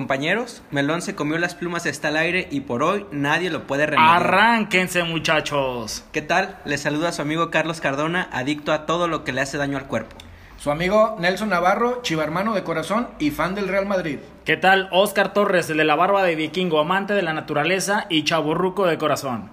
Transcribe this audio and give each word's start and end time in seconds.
Compañeros, 0.00 0.62
Melón 0.70 1.02
se 1.02 1.14
comió 1.14 1.36
las 1.36 1.54
plumas 1.54 1.84
está 1.84 2.08
al 2.08 2.16
aire 2.16 2.48
y 2.50 2.62
por 2.62 2.82
hoy 2.82 3.04
nadie 3.12 3.50
lo 3.50 3.66
puede 3.66 3.84
remediar. 3.84 4.22
Arránquense, 4.22 5.02
muchachos. 5.02 6.04
¿Qué 6.10 6.22
tal? 6.22 6.56
Les 6.64 6.80
saluda 6.80 7.10
a 7.10 7.12
su 7.12 7.20
amigo 7.20 7.50
Carlos 7.50 7.82
Cardona, 7.82 8.26
adicto 8.32 8.72
a 8.72 8.86
todo 8.86 9.08
lo 9.08 9.24
que 9.24 9.34
le 9.34 9.42
hace 9.42 9.58
daño 9.58 9.76
al 9.76 9.88
cuerpo. 9.88 10.16
Su 10.56 10.70
amigo 10.70 11.16
Nelson 11.20 11.50
Navarro, 11.50 12.00
chivarmano 12.00 12.54
de 12.54 12.62
corazón 12.62 13.08
y 13.18 13.30
fan 13.30 13.54
del 13.54 13.68
Real 13.68 13.84
Madrid. 13.84 14.20
¿Qué 14.46 14.56
tal? 14.56 14.88
Oscar 14.90 15.34
Torres, 15.34 15.68
el 15.68 15.76
de 15.76 15.84
la 15.84 15.96
barba 15.96 16.22
de 16.22 16.34
vikingo, 16.34 16.80
amante 16.80 17.12
de 17.12 17.20
la 17.20 17.34
naturaleza 17.34 18.06
y 18.08 18.24
chaburruco 18.24 18.86
de 18.86 18.96
corazón. 18.96 19.50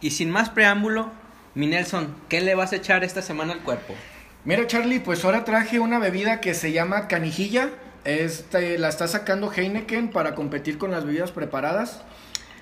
Y 0.00 0.10
sin 0.10 0.32
más 0.32 0.50
preámbulo, 0.50 1.12
mi 1.54 1.68
Nelson, 1.68 2.16
¿qué 2.28 2.40
le 2.40 2.56
vas 2.56 2.72
a 2.72 2.76
echar 2.76 3.04
esta 3.04 3.22
semana 3.22 3.52
al 3.52 3.60
cuerpo? 3.60 3.94
Mira 4.44 4.66
Charlie, 4.66 4.98
pues 4.98 5.24
ahora 5.24 5.44
traje 5.44 5.78
una 5.78 6.00
bebida 6.00 6.40
que 6.40 6.54
se 6.54 6.72
llama 6.72 7.06
canijilla. 7.06 7.70
Este, 8.08 8.78
la 8.78 8.88
está 8.88 9.06
sacando 9.06 9.52
Heineken 9.52 10.08
para 10.08 10.34
competir 10.34 10.78
con 10.78 10.90
las 10.90 11.04
bebidas 11.04 11.30
preparadas. 11.30 12.00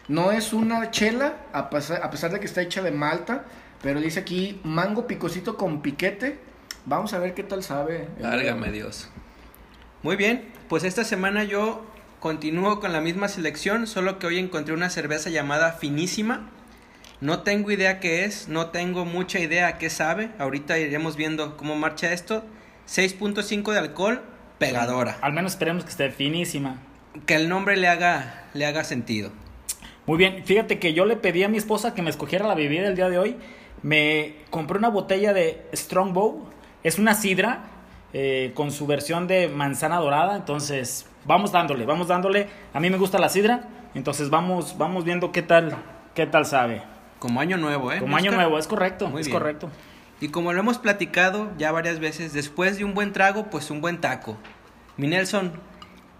No 0.08 0.32
es 0.32 0.52
una 0.52 0.90
chela, 0.90 1.36
a 1.52 1.70
pesar, 1.70 2.02
a 2.02 2.10
pesar 2.10 2.32
de 2.32 2.40
que 2.40 2.46
está 2.46 2.62
hecha 2.62 2.82
de 2.82 2.90
malta, 2.90 3.44
pero 3.80 4.00
dice 4.00 4.18
aquí 4.18 4.60
mango 4.64 5.06
picosito 5.06 5.56
con 5.56 5.82
piquete. 5.82 6.40
Vamos 6.84 7.12
a 7.12 7.20
ver 7.20 7.32
qué 7.34 7.44
tal 7.44 7.62
sabe. 7.62 8.08
Válgame 8.20 8.72
Dios. 8.72 9.08
Muy 10.02 10.16
bien, 10.16 10.48
pues 10.68 10.82
esta 10.82 11.04
semana 11.04 11.44
yo 11.44 11.86
continúo 12.18 12.80
con 12.80 12.92
la 12.92 13.00
misma 13.00 13.28
selección, 13.28 13.86
solo 13.86 14.18
que 14.18 14.26
hoy 14.26 14.40
encontré 14.40 14.74
una 14.74 14.90
cerveza 14.90 15.30
llamada 15.30 15.74
Finísima. 15.74 16.50
No 17.20 17.44
tengo 17.44 17.70
idea 17.70 18.00
qué 18.00 18.24
es, 18.24 18.48
no 18.48 18.70
tengo 18.70 19.04
mucha 19.04 19.38
idea 19.38 19.78
qué 19.78 19.90
sabe. 19.90 20.32
Ahorita 20.40 20.76
iremos 20.76 21.14
viendo 21.14 21.56
cómo 21.56 21.76
marcha 21.76 22.12
esto. 22.12 22.42
6.5 22.88 23.72
de 23.72 23.78
alcohol, 23.78 24.22
pegadora. 24.58 25.18
Al 25.20 25.32
menos 25.32 25.52
esperemos 25.52 25.84
que 25.84 25.90
esté 25.90 26.10
finísima. 26.10 26.78
Que 27.26 27.36
el 27.36 27.48
nombre 27.48 27.76
le 27.76 27.88
haga, 27.88 28.44
le 28.54 28.66
haga 28.66 28.84
sentido. 28.84 29.30
Muy 30.06 30.18
bien, 30.18 30.44
fíjate 30.44 30.78
que 30.78 30.92
yo 30.92 31.04
le 31.04 31.16
pedí 31.16 31.42
a 31.42 31.48
mi 31.48 31.56
esposa 31.56 31.94
que 31.94 32.02
me 32.02 32.10
escogiera 32.10 32.46
la 32.46 32.54
bebida 32.54 32.86
el 32.88 32.94
día 32.96 33.08
de 33.08 33.18
hoy. 33.18 33.36
Me 33.82 34.36
compré 34.50 34.78
una 34.78 34.88
botella 34.88 35.32
de 35.32 35.66
Strongbow. 35.74 36.48
Es 36.82 36.98
una 36.98 37.14
sidra 37.14 37.64
eh, 38.12 38.52
con 38.54 38.70
su 38.70 38.86
versión 38.86 39.26
de 39.26 39.48
manzana 39.48 39.96
dorada. 39.96 40.36
Entonces, 40.36 41.06
vamos 41.24 41.52
dándole, 41.52 41.84
vamos 41.86 42.08
dándole. 42.08 42.48
A 42.72 42.80
mí 42.80 42.90
me 42.90 42.98
gusta 42.98 43.18
la 43.18 43.28
sidra. 43.28 43.68
Entonces, 43.94 44.30
vamos, 44.30 44.76
vamos 44.78 45.04
viendo 45.04 45.32
qué 45.32 45.42
tal, 45.42 45.76
qué 46.14 46.26
tal 46.26 46.46
sabe. 46.46 46.82
Como 47.18 47.40
año 47.40 47.56
nuevo, 47.56 47.90
¿eh? 47.92 47.98
Como 47.98 48.16
año 48.16 48.30
nuevo, 48.30 48.58
es 48.58 48.66
correcto, 48.68 49.08
Muy 49.08 49.22
es 49.22 49.26
bien. 49.26 49.38
correcto. 49.38 49.70
Y 50.20 50.28
como 50.28 50.52
lo 50.52 50.60
hemos 50.60 50.78
platicado 50.78 51.50
ya 51.58 51.72
varias 51.72 52.00
veces, 52.00 52.32
después 52.32 52.78
de 52.78 52.84
un 52.84 52.94
buen 52.94 53.12
trago, 53.12 53.50
pues 53.50 53.70
un 53.70 53.82
buen 53.82 54.00
taco. 54.00 54.38
Mi 54.96 55.08
Nelson, 55.08 55.52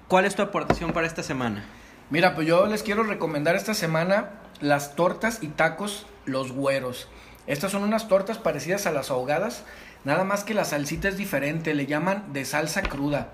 ¿cuál 0.06 0.26
es 0.26 0.34
tu 0.34 0.42
aportación 0.42 0.92
para 0.92 1.06
esta 1.06 1.22
semana? 1.22 1.64
Mira, 2.10 2.34
pues 2.34 2.46
yo 2.46 2.66
les 2.66 2.82
quiero 2.82 3.04
recomendar 3.04 3.56
esta 3.56 3.72
semana 3.72 4.32
las 4.60 4.96
tortas 4.96 5.42
y 5.42 5.48
tacos 5.48 6.06
Los 6.26 6.52
Güeros. 6.52 7.08
Estas 7.46 7.72
son 7.72 7.84
unas 7.84 8.06
tortas 8.06 8.36
parecidas 8.36 8.86
a 8.86 8.92
las 8.92 9.10
ahogadas, 9.10 9.64
nada 10.04 10.24
más 10.24 10.44
que 10.44 10.52
la 10.52 10.64
salsita 10.64 11.08
es 11.08 11.16
diferente, 11.16 11.74
le 11.74 11.86
llaman 11.86 12.32
de 12.34 12.44
salsa 12.44 12.82
cruda. 12.82 13.32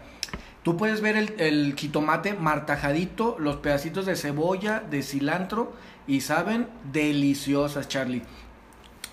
Tú 0.62 0.76
puedes 0.76 1.00
ver 1.00 1.16
el, 1.16 1.34
el 1.40 1.74
jitomate 1.76 2.34
martajadito, 2.34 3.36
los 3.40 3.56
pedacitos 3.56 4.06
de 4.06 4.14
cebolla, 4.14 4.80
de 4.80 5.02
cilantro 5.02 5.72
y 6.06 6.20
saben 6.20 6.68
deliciosas, 6.92 7.88
Charlie. 7.88 8.22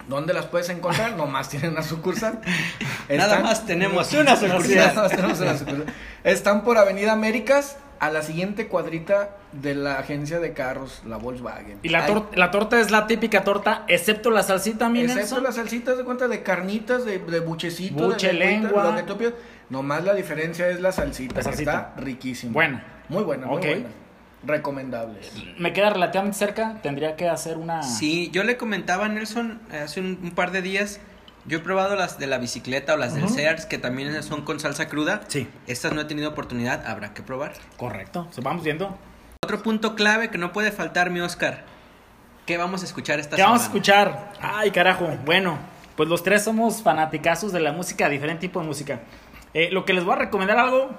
¿Dónde 0.09 0.33
las 0.33 0.47
puedes 0.47 0.67
encontrar? 0.69 1.15
Nomás 1.15 1.47
tienen 1.49 1.71
una 1.71 1.83
sucursal. 1.83 2.41
Nada 3.09 3.39
más 3.39 3.65
tenemos 3.65 4.11
una 4.13 4.35
Sí, 4.35 4.47
sucursal. 4.47 4.75
nada 4.75 4.93
más 5.03 5.11
tenemos 5.11 5.39
una 5.39 5.57
sucursal. 5.57 5.85
Están 6.23 6.63
por 6.63 6.77
Avenida 6.77 7.13
Américas, 7.13 7.77
a 7.99 8.09
la 8.09 8.21
siguiente 8.21 8.67
cuadrita 8.67 9.35
de 9.51 9.75
la 9.75 9.99
agencia 9.99 10.39
de 10.39 10.53
carros, 10.53 11.01
la 11.05 11.17
Volkswagen. 11.17 11.79
Y 11.83 11.89
la, 11.89 12.07
tor- 12.07 12.29
la 12.35 12.49
torta 12.49 12.79
es 12.79 12.91
la 12.91 13.07
típica 13.07 13.43
torta, 13.43 13.83
excepto 13.87 14.29
la 14.31 14.41
salsita, 14.43 14.87
mi 14.89 15.01
Excepto 15.01 15.19
Nelson. 15.19 15.43
las 15.43 15.55
salsitas 15.55 15.97
de 15.97 16.03
cuenta 16.05 16.27
de 16.27 16.41
carnitas, 16.41 17.03
de, 17.05 17.19
de 17.19 17.39
buchecito, 17.41 18.05
Buche, 18.07 18.27
de 18.27 18.33
lengua. 18.33 18.83
lo 18.85 18.95
que 18.95 19.03
tú 19.03 19.17
pidas. 19.17 19.33
Nomás 19.69 20.03
la 20.05 20.13
diferencia 20.13 20.69
es 20.69 20.79
la 20.81 20.91
salsita, 20.91 21.33
La 21.35 21.39
que 21.39 21.43
salsita. 21.43 21.71
está 21.89 21.93
riquísima. 22.01 22.53
Buena. 22.53 22.83
Muy 23.09 23.23
buena, 23.23 23.45
muy 23.47 23.57
buena. 23.57 23.87
Recomendable. 24.43 25.19
Me 25.57 25.73
queda 25.73 25.89
relativamente 25.89 26.37
cerca, 26.37 26.79
tendría 26.81 27.15
que 27.15 27.27
hacer 27.27 27.57
una... 27.57 27.83
Sí, 27.83 28.29
yo 28.31 28.43
le 28.43 28.57
comentaba 28.57 29.05
a 29.05 29.09
Nelson 29.09 29.59
hace 29.71 29.99
un, 29.99 30.19
un 30.23 30.31
par 30.31 30.51
de 30.51 30.61
días, 30.61 30.99
yo 31.45 31.57
he 31.57 31.61
probado 31.61 31.95
las 31.95 32.19
de 32.19 32.27
la 32.27 32.37
bicicleta 32.37 32.93
o 32.93 32.97
las 32.97 33.15
del 33.15 33.25
Ujú. 33.25 33.33
Sears, 33.33 33.65
que 33.65 33.77
también 33.77 34.21
son 34.23 34.43
con 34.43 34.59
salsa 34.59 34.87
cruda. 34.87 35.21
Sí. 35.27 35.47
Estas 35.67 35.93
no 35.93 36.01
he 36.01 36.05
tenido 36.05 36.29
oportunidad, 36.29 36.85
habrá 36.87 37.13
que 37.13 37.21
probar. 37.21 37.53
Correcto, 37.77 38.27
vamos 38.41 38.63
viendo. 38.63 38.97
Otro 39.43 39.61
punto 39.63 39.95
clave 39.95 40.29
que 40.29 40.37
no 40.37 40.51
puede 40.53 40.71
faltar, 40.71 41.09
mi 41.09 41.19
Oscar. 41.21 41.63
¿Qué 42.45 42.57
vamos 42.57 42.81
a 42.81 42.85
escuchar 42.85 43.19
esta 43.19 43.35
¿Qué 43.35 43.41
semana? 43.41 43.51
vamos 43.53 43.61
a 43.63 43.65
escuchar? 43.65 44.33
Ay, 44.41 44.71
carajo. 44.71 45.07
Bueno, 45.25 45.57
pues 45.95 46.07
los 46.07 46.23
tres 46.23 46.43
somos 46.43 46.81
fanaticazos 46.81 47.51
de 47.51 47.59
la 47.59 47.71
música, 47.71 48.09
diferente 48.09 48.41
tipo 48.41 48.59
de 48.61 48.67
música. 48.67 48.99
Eh, 49.53 49.69
lo 49.71 49.85
que 49.85 49.93
les 49.93 50.03
voy 50.03 50.13
a 50.13 50.17
recomendar 50.17 50.57
algo 50.59 50.89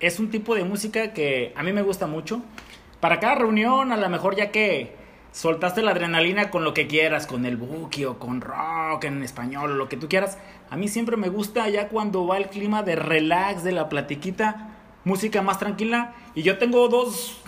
es 0.00 0.18
un 0.18 0.30
tipo 0.30 0.54
de 0.54 0.64
música 0.64 1.12
que 1.12 1.52
a 1.56 1.62
mí 1.62 1.72
me 1.72 1.82
gusta 1.82 2.06
mucho. 2.06 2.42
Para 3.04 3.20
cada 3.20 3.34
reunión, 3.34 3.92
a 3.92 3.98
lo 3.98 4.08
mejor 4.08 4.34
ya 4.34 4.50
que 4.50 4.96
soltaste 5.30 5.82
la 5.82 5.90
adrenalina 5.90 6.48
con 6.48 6.64
lo 6.64 6.72
que 6.72 6.86
quieras, 6.86 7.26
con 7.26 7.44
el 7.44 7.58
buki 7.58 8.06
o 8.06 8.18
con 8.18 8.40
rock 8.40 9.04
en 9.04 9.22
español 9.22 9.76
lo 9.76 9.90
que 9.90 9.98
tú 9.98 10.08
quieras. 10.08 10.38
A 10.70 10.78
mí 10.78 10.88
siempre 10.88 11.18
me 11.18 11.28
gusta 11.28 11.68
ya 11.68 11.88
cuando 11.88 12.26
va 12.26 12.38
el 12.38 12.48
clima 12.48 12.82
de 12.82 12.96
relax, 12.96 13.62
de 13.62 13.72
la 13.72 13.90
platiquita, 13.90 14.70
música 15.04 15.42
más 15.42 15.58
tranquila. 15.58 16.14
Y 16.34 16.44
yo 16.44 16.56
tengo 16.56 16.88
dos 16.88 17.42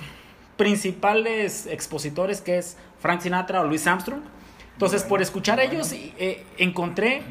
principales 0.59 1.67
expositores 1.67 2.43
que 2.43 2.59
es 2.59 2.77
Frank 2.99 3.23
Sinatra 3.23 3.63
o 3.63 3.65
Louis 3.65 3.87
Armstrong. 3.87 4.21
Entonces, 4.75 5.05
por 5.05 5.23
escuchar 5.23 5.59
a 5.59 5.65
ellos, 5.65 5.91
eh, 5.91 6.45
encontré 6.59 7.23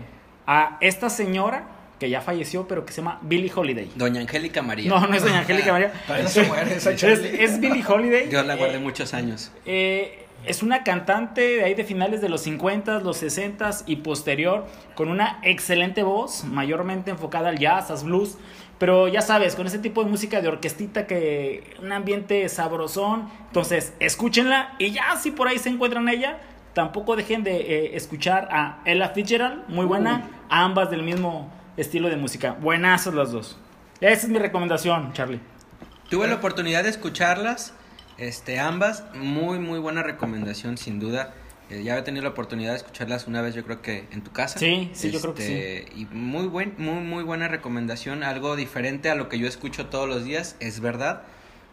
a 0.48 0.80
esta 0.82 1.12
señora 1.12 1.68
que 2.00 2.10
ya 2.10 2.22
falleció, 2.22 2.68
pero 2.68 2.86
que 2.86 2.92
se 2.94 3.02
llama 3.02 3.20
Billie 3.22 3.52
Holiday. 3.56 3.90
Doña 3.96 4.22
Angélica 4.22 4.62
María. 4.62 4.90
No, 4.90 5.06
no 5.08 5.14
es 5.16 5.24
Doña 5.24 5.40
Angélica 5.40 5.72
María. 5.72 5.92
Todavía 6.06 6.24
no 6.24 6.30
se 6.30 6.44
muere 6.44 6.76
esa 6.76 6.92
Es, 6.92 7.02
es 7.04 7.60
Billie 7.60 7.84
Holiday. 7.88 8.28
Dios 8.28 8.46
la 8.46 8.56
guarde 8.56 8.76
Eh, 8.76 8.80
muchos 8.80 9.14
años. 9.14 9.52
eh, 9.66 10.22
es 10.46 10.62
una 10.62 10.84
cantante 10.84 11.42
de 11.42 11.64
ahí 11.64 11.74
de 11.74 11.84
finales 11.84 12.22
de 12.22 12.30
los 12.30 12.42
50, 12.42 13.00
los 13.00 13.18
60 13.18 13.70
y 13.88 13.96
posterior, 13.96 14.68
con 14.94 15.10
una 15.10 15.40
excelente 15.42 16.04
voz, 16.04 16.44
mayormente 16.44 17.10
enfocada 17.10 17.50
al 17.50 17.58
jazz, 17.58 17.90
al 17.90 18.04
blues. 18.06 18.38
Pero 18.78 19.08
ya 19.08 19.22
sabes, 19.22 19.56
con 19.56 19.66
ese 19.66 19.80
tipo 19.80 20.04
de 20.04 20.10
música 20.12 20.42
de 20.42 20.50
orquestita 20.50 21.08
que 21.08 21.64
un 21.82 21.92
ambiente 21.94 22.48
sabrosón. 22.50 23.30
Entonces, 23.48 23.94
escúchenla 24.00 24.76
y 24.78 24.92
ya 24.92 25.16
si 25.16 25.32
por 25.32 25.48
ahí 25.48 25.58
se 25.58 25.70
encuentran 25.70 26.08
ella, 26.10 26.38
tampoco 26.74 27.16
dejen 27.16 27.44
de 27.44 27.56
eh, 27.56 27.96
escuchar 27.96 28.50
a 28.52 28.82
Ella 28.86 29.10
Fitzgerald, 29.10 29.64
muy 29.70 29.86
buena, 29.86 30.30
ambas 30.50 30.92
del 30.92 31.02
mismo 31.04 31.50
estilo 31.78 32.10
de 32.10 32.18
música. 32.18 32.54
Buenazas 32.54 33.14
las 33.14 33.32
dos. 33.32 33.58
Esa 34.02 34.28
es 34.28 34.30
mi 34.30 34.40
recomendación, 34.40 35.14
Charlie. 35.14 35.40
Tuve 36.10 36.28
la 36.28 36.36
oportunidad 36.36 36.84
de 36.84 36.90
escucharlas, 36.90 37.74
este, 38.18 38.60
ambas, 38.60 39.04
muy, 39.16 39.60
muy 39.60 39.80
buena 39.80 40.04
recomendación, 40.04 40.78
sin 40.78 41.00
duda. 41.00 41.34
Eh, 41.70 41.82
ya 41.84 41.98
he 41.98 42.02
tenido 42.04 42.24
la 42.24 42.30
oportunidad 42.30 42.72
de 42.72 42.78
escucharlas 42.78 43.26
una 43.28 43.42
vez, 43.42 43.56
yo 43.56 43.64
creo 43.64 43.82
que 43.82 44.08
en 44.12 44.22
tu 44.22 44.32
casa. 44.32 44.60
Sí, 44.60 44.92
sí, 44.94 45.10
yo 45.12 45.20
creo 45.20 45.34
que 45.34 45.80
Este, 45.80 46.00
Y 46.00 46.06
muy, 46.06 46.46
buen, 46.46 46.76
muy, 46.78 47.02
muy 47.02 47.24
buena 47.24 47.48
recomendación, 47.48 48.24
algo 48.24 48.56
diferente 48.56 49.10
a 49.10 49.16
lo 49.16 49.30
que 49.30 49.40
yo 49.40 49.48
escucho 49.48 49.88
todos 49.88 50.08
los 50.08 50.24
días, 50.24 50.58
es 50.60 50.80
verdad, 50.80 51.24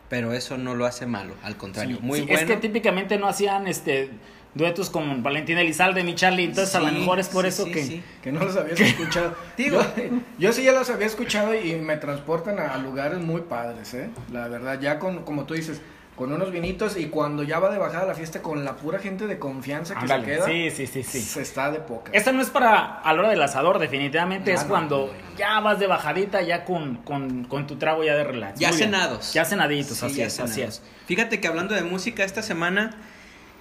pero 0.08 0.32
eso 0.32 0.56
no 0.56 0.74
lo 0.74 0.86
hace 0.86 1.04
malo, 1.04 1.34
al 1.42 1.56
contrario, 1.56 1.96
Sí, 1.96 2.02
muy 2.02 2.20
sí, 2.20 2.26
bueno. 2.26 2.40
Es 2.40 2.46
que 2.46 2.56
típicamente 2.56 3.18
no 3.18 3.28
hacían 3.28 3.66
este 3.66 4.10
duetos 4.54 4.90
con 4.90 5.22
Valentín 5.22 5.58
Elizalde, 5.58 6.04
mi 6.04 6.14
Charlie, 6.14 6.44
entonces 6.44 6.74
a 6.74 6.80
lo 6.80 6.88
Sí, 6.88 6.94
mejor 6.96 7.18
es 7.20 7.28
por 7.28 7.44
sí, 7.44 7.48
eso 7.48 7.64
sí, 7.64 7.72
que... 7.72 7.82
sí. 7.84 8.02
Que 8.22 8.32
no 8.32 8.44
los 8.44 8.56
habías 8.56 8.78
escuchado. 8.80 9.34
Digo. 9.56 9.80
yo, 9.96 10.02
yo 10.38 10.52
sí 10.52 10.62
ya 10.64 10.72
los 10.72 10.90
había 10.90 11.06
escuchado 11.06 11.54
y 11.54 11.74
me 11.76 11.96
transportan 11.96 12.58
a, 12.58 12.76
lugares 12.78 13.18
muy 13.18 13.42
padres, 13.42 13.94
¿eh? 13.94 14.10
La 14.32 14.48
verdad, 14.48 14.78
ya 14.80 14.98
con, 14.98 15.24
como 15.24 15.44
tú 15.44 15.54
dices, 15.54 15.80
con 16.16 16.30
unos 16.30 16.52
vinitos 16.52 16.98
y 16.98 17.06
cuando 17.06 17.42
ya 17.42 17.58
va 17.58 17.70
de 17.70 17.78
bajada 17.78 18.04
la 18.06 18.14
fiesta 18.14 18.42
con 18.42 18.64
la 18.66 18.76
pura 18.76 18.98
gente 18.98 19.26
de 19.26 19.38
confianza 19.38 19.94
que 19.94 20.00
Ándale, 20.00 20.24
se 20.26 20.30
queda. 20.30 20.44
Sí, 20.46 20.70
sí, 20.70 20.86
sí, 20.86 21.02
sí. 21.02 21.20
Se 21.22 21.40
está 21.40 21.70
de 21.70 21.78
poca. 21.80 22.12
Esta 22.14 22.32
no 22.32 22.42
es 22.42 22.50
para 22.50 22.98
a 23.00 23.12
la 23.14 23.20
hora 23.20 23.30
del 23.30 23.40
asador, 23.42 23.78
definitivamente 23.78 24.52
No, 24.52 24.56
es 24.58 24.64
no, 24.64 24.68
cuando 24.68 25.06
no. 25.06 25.36
ya 25.38 25.58
vas 25.60 25.78
de 25.80 25.86
bajadita, 25.86 26.42
ya 26.42 26.66
con, 26.66 26.96
con, 26.96 27.44
con 27.44 27.66
tu 27.66 27.76
trago 27.76 28.04
ya 28.04 28.14
de 28.14 28.24
relax. 28.24 28.60
Ya 28.60 28.68
Muy 28.68 28.76
bien. 28.76 28.90
cenados. 28.90 29.32
Ya 29.32 29.46
cenaditos, 29.46 29.96
Sí, 29.96 30.06
así 30.06 30.14
ya 30.16 30.26
es, 30.26 30.38
así 30.38 30.60
es. 30.60 30.82
Fíjate 31.06 31.40
que 31.40 31.48
hablando 31.48 31.74
de 31.74 31.82
música, 31.82 32.24
esta 32.24 32.42
semana 32.42 32.94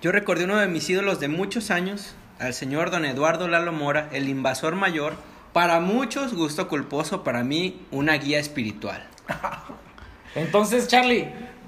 yo 0.01 0.11
recordé 0.11 0.45
uno 0.45 0.57
de 0.57 0.67
mis 0.67 0.89
ídolos 0.89 1.19
de 1.19 1.27
muchos 1.27 1.69
años, 1.69 2.15
al 2.39 2.53
señor 2.53 2.89
don 2.89 3.05
Eduardo 3.05 3.47
Lalo 3.47 3.71
Mora, 3.71 4.09
el 4.11 4.29
invasor 4.29 4.75
mayor. 4.75 5.13
Para 5.53 5.79
muchos, 5.79 6.33
gusto 6.33 6.67
culposo, 6.67 7.23
para 7.23 7.43
mí, 7.43 7.85
una 7.91 8.13
guía 8.13 8.39
espiritual. 8.39 9.07
Entonces, 10.35 10.87
Charlie, 10.87 11.27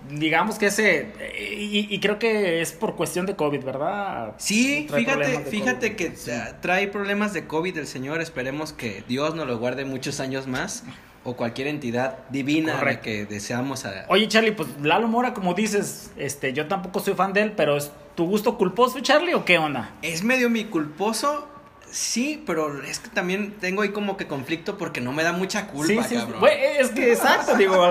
digamos 0.09 0.57
que 0.57 0.67
ese... 0.67 1.13
Y, 1.37 1.93
y 1.93 1.99
creo 1.99 2.17
que 2.17 2.61
es 2.61 2.71
por 2.71 2.95
cuestión 2.95 3.25
de 3.25 3.35
COVID, 3.35 3.63
¿verdad? 3.63 4.33
Sí, 4.37 4.85
Trae 4.87 5.01
fíjate, 5.01 5.39
fíjate 5.45 5.95
COVID. 5.95 5.97
que 5.97 6.43
trae 6.61 6.87
problemas 6.87 7.33
de 7.33 7.45
COVID 7.45 7.77
el 7.77 7.87
señor, 7.87 8.21
esperemos 8.21 8.73
que 8.73 9.03
Dios 9.07 9.35
nos 9.35 9.45
lo 9.45 9.59
guarde 9.59 9.85
muchos 9.85 10.19
años 10.19 10.47
más. 10.47 10.85
O 11.23 11.35
cualquier 11.35 11.67
entidad 11.67 12.19
divina 12.29 12.73
a 12.73 12.75
la 12.75 12.79
Correcto. 12.79 13.03
que 13.03 13.25
deseamos 13.25 13.85
a... 13.85 14.05
Oye, 14.09 14.27
Charlie, 14.27 14.51
pues 14.51 14.69
Lalo 14.81 15.07
Mora, 15.07 15.33
como 15.33 15.53
dices, 15.53 16.11
este, 16.17 16.53
yo 16.53 16.67
tampoco 16.67 16.99
soy 16.99 17.13
fan 17.13 17.33
de 17.33 17.41
él, 17.41 17.53
pero 17.53 17.77
¿es 17.77 17.91
tu 18.15 18.25
gusto 18.25 18.57
culposo, 18.57 18.99
Charlie, 18.99 19.33
o 19.33 19.45
qué 19.45 19.57
onda? 19.57 19.91
Es 20.01 20.23
medio 20.23 20.49
mi 20.49 20.65
culposo, 20.65 21.47
sí, 21.89 22.43
pero 22.45 22.83
es 22.83 22.99
que 22.99 23.09
también 23.09 23.53
tengo 23.59 23.83
ahí 23.83 23.89
como 23.89 24.17
que 24.17 24.27
conflicto 24.27 24.77
porque 24.77 24.99
no 24.99 25.13
me 25.13 25.23
da 25.23 25.31
mucha 25.31 25.67
culpa, 25.67 26.03
cabrón. 26.07 26.39
Güey, 26.39 26.57
es 26.79 26.89
que 26.89 27.13
exacto, 27.13 27.55
digo, 27.55 27.89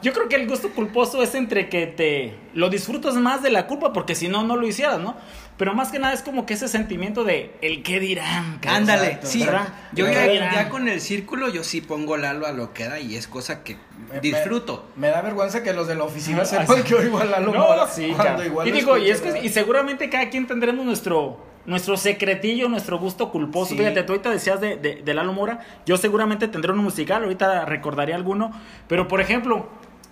yo 0.00 0.12
creo 0.12 0.28
que 0.28 0.36
el 0.36 0.48
gusto 0.48 0.70
culposo 0.70 1.22
es 1.22 1.34
entre 1.34 1.68
que 1.68 1.86
te 1.88 2.34
lo 2.54 2.70
disfrutas 2.70 3.14
más 3.14 3.42
de 3.42 3.50
la 3.50 3.66
culpa, 3.66 3.92
porque 3.92 4.14
si 4.14 4.28
no, 4.28 4.44
no 4.44 4.56
lo 4.56 4.66
hicieras, 4.66 5.00
¿no? 5.00 5.16
Pero 5.58 5.74
más 5.74 5.90
que 5.90 5.98
nada 5.98 6.14
es 6.14 6.22
como 6.22 6.46
que 6.46 6.54
ese 6.54 6.68
sentimiento 6.68 7.24
de 7.24 7.54
el 7.62 7.82
qué 7.82 7.98
dirán. 8.00 8.58
cabrón. 8.60 8.82
Ándale, 8.82 9.06
Exacto, 9.06 9.26
sí. 9.26 9.44
¿verdad? 9.44 9.68
Yo 9.92 10.06
ya, 10.10 10.22
dirán. 10.28 10.54
ya 10.54 10.68
con 10.68 10.88
el 10.88 11.00
círculo, 11.00 11.48
yo 11.48 11.64
sí 11.64 11.80
pongo 11.80 12.16
Lalo 12.16 12.46
a 12.46 12.52
lo 12.52 12.72
que 12.72 12.84
da 12.88 13.00
y 13.00 13.16
es 13.16 13.26
cosa 13.26 13.64
que 13.64 13.76
Me- 14.12 14.20
disfruto. 14.20 14.88
Me, 14.94 15.08
me 15.08 15.12
da 15.12 15.20
vergüenza 15.20 15.62
que 15.64 15.72
los 15.72 15.88
de 15.88 15.96
la 15.96 16.04
oficina 16.04 16.42
Ah, 16.42 16.44
sepan 16.46 16.82
que 16.84 16.94
oigo 16.94 17.18
a 17.18 17.24
Lalo 17.24 17.52
No, 17.52 17.58
Mora 17.58 17.86
sí, 17.88 18.04
igual 18.46 18.68
Y 18.68 18.70
lo 18.70 18.76
digo, 18.76 18.96
y 18.98 19.10
es 19.10 19.20
que 19.20 19.40
y 19.44 19.48
seguramente 19.48 20.08
cada 20.08 20.30
quien 20.30 20.46
tendremos 20.46 20.86
nuestro 20.86 21.44
nuestro 21.66 21.98
secretillo, 21.98 22.68
nuestro 22.70 22.98
gusto 22.98 23.30
culposo. 23.30 23.72
Sí. 23.72 23.76
Fíjate, 23.78 24.02
tú 24.04 24.12
ahorita 24.12 24.30
decías 24.30 24.58
de, 24.60 24.76
de, 24.76 25.02
de 25.04 25.14
Lalo 25.14 25.34
Mora, 25.34 25.60
yo 25.84 25.98
seguramente 25.98 26.48
tendré 26.48 26.72
uno 26.72 26.80
musical, 26.82 27.22
ahorita 27.24 27.66
recordaré 27.66 28.14
alguno, 28.14 28.52
pero 28.86 29.06
por 29.06 29.20
ejemplo, 29.20 29.68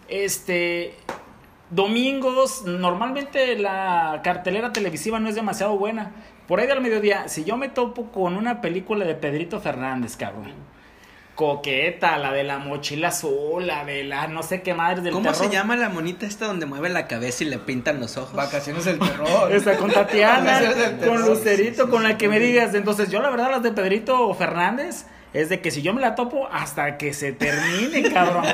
este 0.09 0.95
domingos, 1.71 2.63
normalmente 2.65 3.57
la 3.59 4.21
cartelera 4.23 4.73
televisiva 4.73 5.19
no 5.21 5.29
es 5.29 5.35
demasiado 5.35 5.77
buena. 5.77 6.13
Por 6.47 6.61
ahí 6.61 6.67
del 6.67 6.81
mediodía, 6.81 7.29
si 7.29 7.45
yo 7.45 7.57
me 7.57 7.69
topo 7.69 8.13
con 8.13 8.37
una 8.37 8.61
película 8.61 9.05
de 9.05 9.15
Pedrito 9.15 9.61
Fernández, 9.61 10.17
cabrón. 10.17 10.53
Coqueta, 11.35 12.17
la 12.17 12.33
de 12.33 12.45
la 12.45 12.59
mochila 12.59 13.09
azul, 13.09 13.67
la 13.67 13.85
de 13.85 14.05
la 14.05 14.27
no 14.27 14.43
sé 14.43 14.63
qué 14.63 14.73
madre 14.73 15.03
del 15.03 15.13
¿Cómo 15.13 15.33
terror. 15.33 15.47
se 15.47 15.53
llama 15.53 15.77
la 15.77 15.91
monita 15.91 16.25
esta 16.25 16.47
donde 16.47 16.65
mueve 16.65 16.89
la 16.89 17.07
cabeza 17.07 17.45
y 17.45 17.49
le 17.49 17.59
pintan 17.59 18.01
los 18.01 18.17
ojos? 18.17 18.33
Vacaciones 18.33 18.87
del 18.87 18.99
terror. 18.99 19.53
Esta 19.53 19.77
con 19.77 19.91
Tatiana, 19.91 20.63
con. 21.05 21.21
Lucerito, 21.27 21.91
con 21.91 22.05
la 22.05 22.17
que 22.17 22.29
me 22.29 22.39
digas. 22.41 22.75
Entonces, 22.75 23.11
yo 23.11 23.21
la 23.21 23.29
verdad, 23.29 23.51
las 23.51 23.63
de 23.63 23.73
Pedrito 23.73 24.33
Fernández, 24.33 25.05
es 25.41 25.49
de 25.51 25.61
que 25.61 25.71
si 25.71 25.83
yo 25.83 25.93
me 25.93 26.01
la 26.01 26.15
topo 26.15 26.49
hasta 26.51 26.97
que 26.99 27.13
se 27.13 27.33
termine, 27.33 28.11
cabrón. 28.13 28.45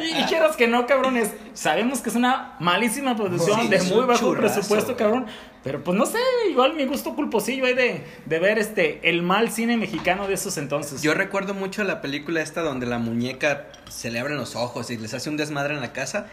Y, 0.00 0.24
quieras 0.24 0.56
que 0.56 0.66
no, 0.66 0.86
cabrones, 0.86 1.30
sabemos 1.52 2.00
que 2.00 2.10
es 2.10 2.16
una 2.16 2.56
malísima 2.60 3.14
producción 3.16 3.60
Sí, 3.62 3.68
de 3.68 3.80
muy 3.82 4.04
bajo 4.04 4.20
churrazo, 4.34 4.54
presupuesto, 4.56 4.96
cabrón. 4.96 5.26
Pero 5.62 5.82
pues 5.82 5.96
no 5.96 6.04
sé, 6.06 6.18
igual 6.50 6.74
mi 6.74 6.84
gusto 6.86 7.14
culposillo 7.14 7.64
hay 7.66 7.74
de, 7.74 8.04
de 8.26 8.38
ver 8.38 8.58
este 8.58 9.00
el 9.08 9.22
mal 9.22 9.50
cine 9.50 9.76
mexicano 9.76 10.26
de 10.26 10.34
esos 10.34 10.58
entonces. 10.58 11.02
Yo 11.02 11.14
recuerdo 11.14 11.54
mucho 11.54 11.84
la 11.84 12.00
película 12.02 12.42
esta 12.42 12.60
donde 12.62 12.86
la 12.86 12.98
muñeca 12.98 13.66
se 13.88 14.10
le 14.10 14.18
abren 14.20 14.36
los 14.36 14.56
ojos 14.56 14.90
y 14.90 14.96
les 14.98 15.14
hace 15.14 15.30
un 15.30 15.36
desmadre 15.36 15.74
en 15.74 15.80
la 15.80 15.92
casa. 15.92 16.26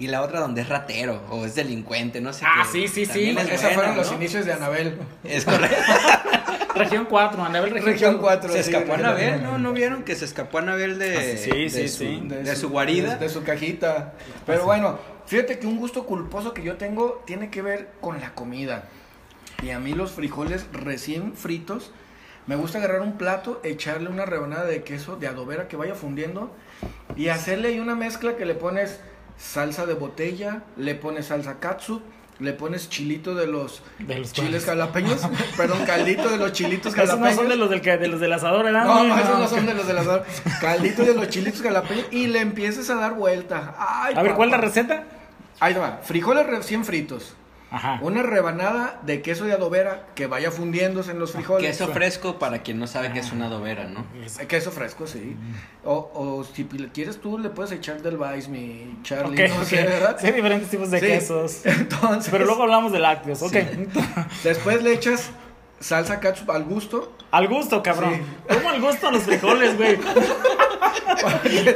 Y 0.00 0.06
la 0.06 0.22
otra 0.22 0.38
donde 0.38 0.60
es 0.62 0.68
ratero 0.68 1.20
o 1.28 1.44
es 1.44 1.56
delincuente, 1.56 2.20
no 2.20 2.32
sé 2.32 2.44
Ah, 2.46 2.62
qué. 2.72 2.86
sí, 2.86 2.86
sí, 2.86 3.06
También 3.06 3.36
sí. 3.36 3.42
es 3.46 3.48
Esos 3.50 3.62
buena, 3.62 3.74
fueron 3.74 3.96
los 3.96 4.12
inicios 4.12 4.46
de 4.46 4.52
Anabel. 4.52 4.96
Es 5.24 5.44
correcto. 5.44 5.76
Región 6.78 7.06
4, 7.08 7.44
Anabel 7.44 7.70
Región, 7.70 7.92
Región 7.92 8.18
4. 8.18 8.52
Se 8.52 8.62
sí, 8.62 8.70
escapó 8.70 8.94
Anabel, 8.94 9.42
¿no? 9.42 9.58
¿No 9.58 9.72
vieron 9.72 10.02
que 10.04 10.14
se 10.16 10.24
escapó 10.24 10.58
Anabel 10.58 10.98
de, 10.98 11.16
Ah, 11.16 11.36
sí, 11.36 11.50
de 11.50 11.70
sí, 11.70 11.88
su, 11.88 11.98
sí. 11.98 12.20
de 12.28 12.56
su 12.56 12.70
guarida? 12.70 13.14
De, 13.16 13.26
de 13.26 13.28
su 13.28 13.42
cajita. 13.42 14.14
Pero 14.46 14.64
bueno, 14.64 14.98
fíjate 15.26 15.58
que 15.58 15.66
un 15.66 15.78
gusto 15.78 16.06
culposo 16.06 16.54
que 16.54 16.62
yo 16.62 16.76
tengo 16.76 17.22
tiene 17.26 17.50
que 17.50 17.62
ver 17.62 17.90
con 18.00 18.20
la 18.20 18.34
comida. 18.34 18.84
Y 19.62 19.70
a 19.70 19.78
mí 19.80 19.92
los 19.92 20.12
frijoles 20.12 20.66
recién 20.72 21.34
fritos, 21.34 21.90
me 22.46 22.56
gusta 22.56 22.78
agarrar 22.78 23.00
un 23.02 23.18
plato, 23.18 23.60
echarle 23.64 24.08
una 24.08 24.24
rebanada 24.24 24.64
de 24.64 24.82
queso 24.82 25.16
de 25.16 25.26
adobera 25.26 25.68
que 25.68 25.76
vaya 25.76 25.94
fundiendo 25.94 26.54
y 27.16 27.28
hacerle 27.28 27.68
ahí 27.68 27.80
una 27.80 27.94
mezcla 27.94 28.36
que 28.36 28.46
le 28.46 28.54
pones 28.54 29.00
salsa 29.36 29.84
de 29.84 29.94
botella, 29.94 30.62
le 30.76 30.94
pones 30.94 31.26
salsa 31.26 31.58
katsu, 31.60 32.00
le 32.40 32.52
pones 32.52 32.88
chilito 32.88 33.34
de 33.34 33.46
los, 33.46 33.82
De 33.98 34.18
los 34.18 34.32
chiles 34.32 34.64
jalapeños, 34.64 35.20
perdón, 35.56 35.84
caldito 35.86 36.28
de 36.28 36.36
los 36.38 36.52
chilitos 36.52 36.94
Esos 36.94 37.08
jalapeños. 37.08 37.34
no 37.36 37.40
son 37.42 37.48
de 37.48 37.56
los 37.56 37.70
del, 37.70 37.80
que- 37.80 37.96
de 37.98 38.08
los 38.08 38.20
del 38.20 38.32
asador, 38.32 38.64
¿verdad? 38.64 38.84
No, 38.84 39.04
no, 39.04 39.18
esos 39.18 39.38
no 39.38 39.48
son 39.48 39.66
de 39.66 39.74
los 39.74 39.86
de 39.86 39.94
las 39.94 40.06
Caldito 40.60 41.02
de 41.02 41.14
los 41.14 41.28
chilitos 41.28 41.60
jalapeños 41.62 42.06
y 42.12 42.26
le 42.28 42.40
empieces 42.40 42.88
a 42.90 42.94
dar 42.94 43.14
vuelta. 43.14 43.74
Ay, 43.78 44.14
A 44.16 44.22
ver, 44.22 44.34
¿cuál 44.34 44.48
es 44.48 44.52
la 44.52 44.56
papá. 44.58 44.66
receta? 44.68 45.04
Ahí 45.60 45.74
va. 45.74 45.98
Frijoles 46.04 46.46
recién 46.46 46.84
fritos. 46.84 47.34
Ajá. 47.70 47.98
Una 48.00 48.22
rebanada 48.22 48.98
de 49.04 49.20
queso 49.20 49.44
de 49.44 49.52
adobera 49.52 50.06
que 50.14 50.26
vaya 50.26 50.50
fundiéndose 50.50 51.10
en 51.10 51.18
los 51.18 51.32
frijoles. 51.32 51.66
Queso 51.76 51.92
fresco 51.92 52.38
para 52.38 52.62
quien 52.62 52.78
no 52.78 52.86
sabe 52.86 53.12
que 53.12 53.18
es 53.18 53.30
una 53.30 53.46
adobera, 53.46 53.84
¿no? 53.84 54.06
Eh, 54.40 54.46
Queso 54.46 54.70
fresco, 54.70 55.06
sí. 55.06 55.36
O, 55.84 56.10
o 56.14 56.44
si 56.44 56.64
quieres 56.64 57.20
tú, 57.20 57.38
le 57.38 57.50
puedes 57.50 57.72
echar 57.72 58.00
del 58.00 58.16
Vice, 58.16 58.48
mi 58.48 58.98
Charlie. 59.02 59.44
Ok, 59.44 59.50
no 59.50 59.56
ok. 59.60 59.64
sé, 59.64 59.76
¿verdad? 59.82 60.16
Sí, 60.18 60.26
hay 60.28 60.32
diferentes 60.32 60.70
tipos 60.70 60.90
de 60.90 61.00
Sí. 61.00 61.06
quesos. 61.06 61.60
Entonces, 61.66 62.30
Pero 62.30 62.46
luego 62.46 62.62
hablamos 62.62 62.90
de 62.90 63.00
lácteos, 63.00 63.42
ok. 63.42 63.54
después 64.44 64.82
le 64.82 64.94
echas 64.94 65.30
salsa 65.78 66.20
ketchup 66.20 66.50
al 66.50 66.64
gusto. 66.64 67.14
Al 67.30 67.48
gusto, 67.48 67.82
cabrón. 67.82 68.14
Sí. 68.14 68.54
¿Cómo 68.54 68.70
al 68.70 68.80
gusto 68.80 69.08
a 69.08 69.12
los 69.12 69.22
frijoles, 69.24 69.76
güey? 69.76 69.98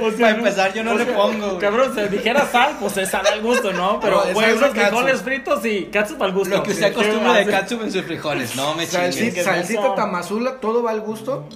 O 0.00 0.10
sea, 0.10 0.18
Para 0.18 0.30
empezar, 0.38 0.72
yo 0.74 0.84
no 0.84 0.92
o 0.92 0.94
le 0.94 1.04
sea, 1.04 1.16
pongo, 1.16 1.46
güey. 1.48 1.58
Cabrón, 1.58 1.92
si 1.94 2.02
dijera 2.08 2.46
sal, 2.46 2.76
pues 2.80 2.96
es 2.96 3.10
sal 3.10 3.26
al 3.26 3.40
gusto, 3.42 3.72
¿no? 3.72 3.98
Pero, 4.00 4.16
No, 4.16 4.24
es 4.24 4.34
güey, 4.34 4.46
salsa 4.50 4.64
unos 4.66 4.72
frijoles 4.76 5.10
catsup. 5.12 5.24
fritos 5.24 5.66
y 5.66 5.84
catsup 5.86 6.22
al 6.22 6.32
gusto. 6.32 6.56
Lo 6.56 6.62
que 6.62 6.70
usted 6.72 6.84
acostumbra 6.86 7.34
de 7.34 7.44
sí. 7.44 7.50
katsup 7.50 7.82
en 7.82 7.92
sus 7.92 8.02
frijoles, 8.02 8.56
no 8.56 8.74
me 8.74 8.86
Salsita, 8.86 9.10
chingues. 9.18 9.34
¿qué 9.34 9.40
es 9.40 9.46
salsita 9.46 9.94
tamazula, 9.94 10.60
todo 10.60 10.82
va 10.82 10.90
al 10.92 11.00
gusto. 11.00 11.48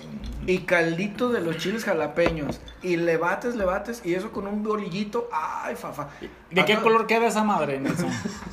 Y 0.48 0.58
caldito 0.58 1.30
de 1.30 1.40
los 1.40 1.56
chiles 1.56 1.82
jalapeños. 1.84 2.60
Y 2.80 2.96
le 2.98 3.16
bates, 3.16 3.56
le 3.56 3.64
bates. 3.64 4.02
Y 4.04 4.14
eso 4.14 4.30
con 4.30 4.46
un 4.46 4.62
bolillito. 4.62 5.28
Ay, 5.32 5.74
fafa. 5.74 6.06
¿De 6.52 6.64
qué 6.64 6.74
Acá- 6.74 6.82
color 6.82 7.08
queda 7.08 7.26
esa 7.26 7.42
madre, 7.42 7.80
Nelson? 7.80 8.08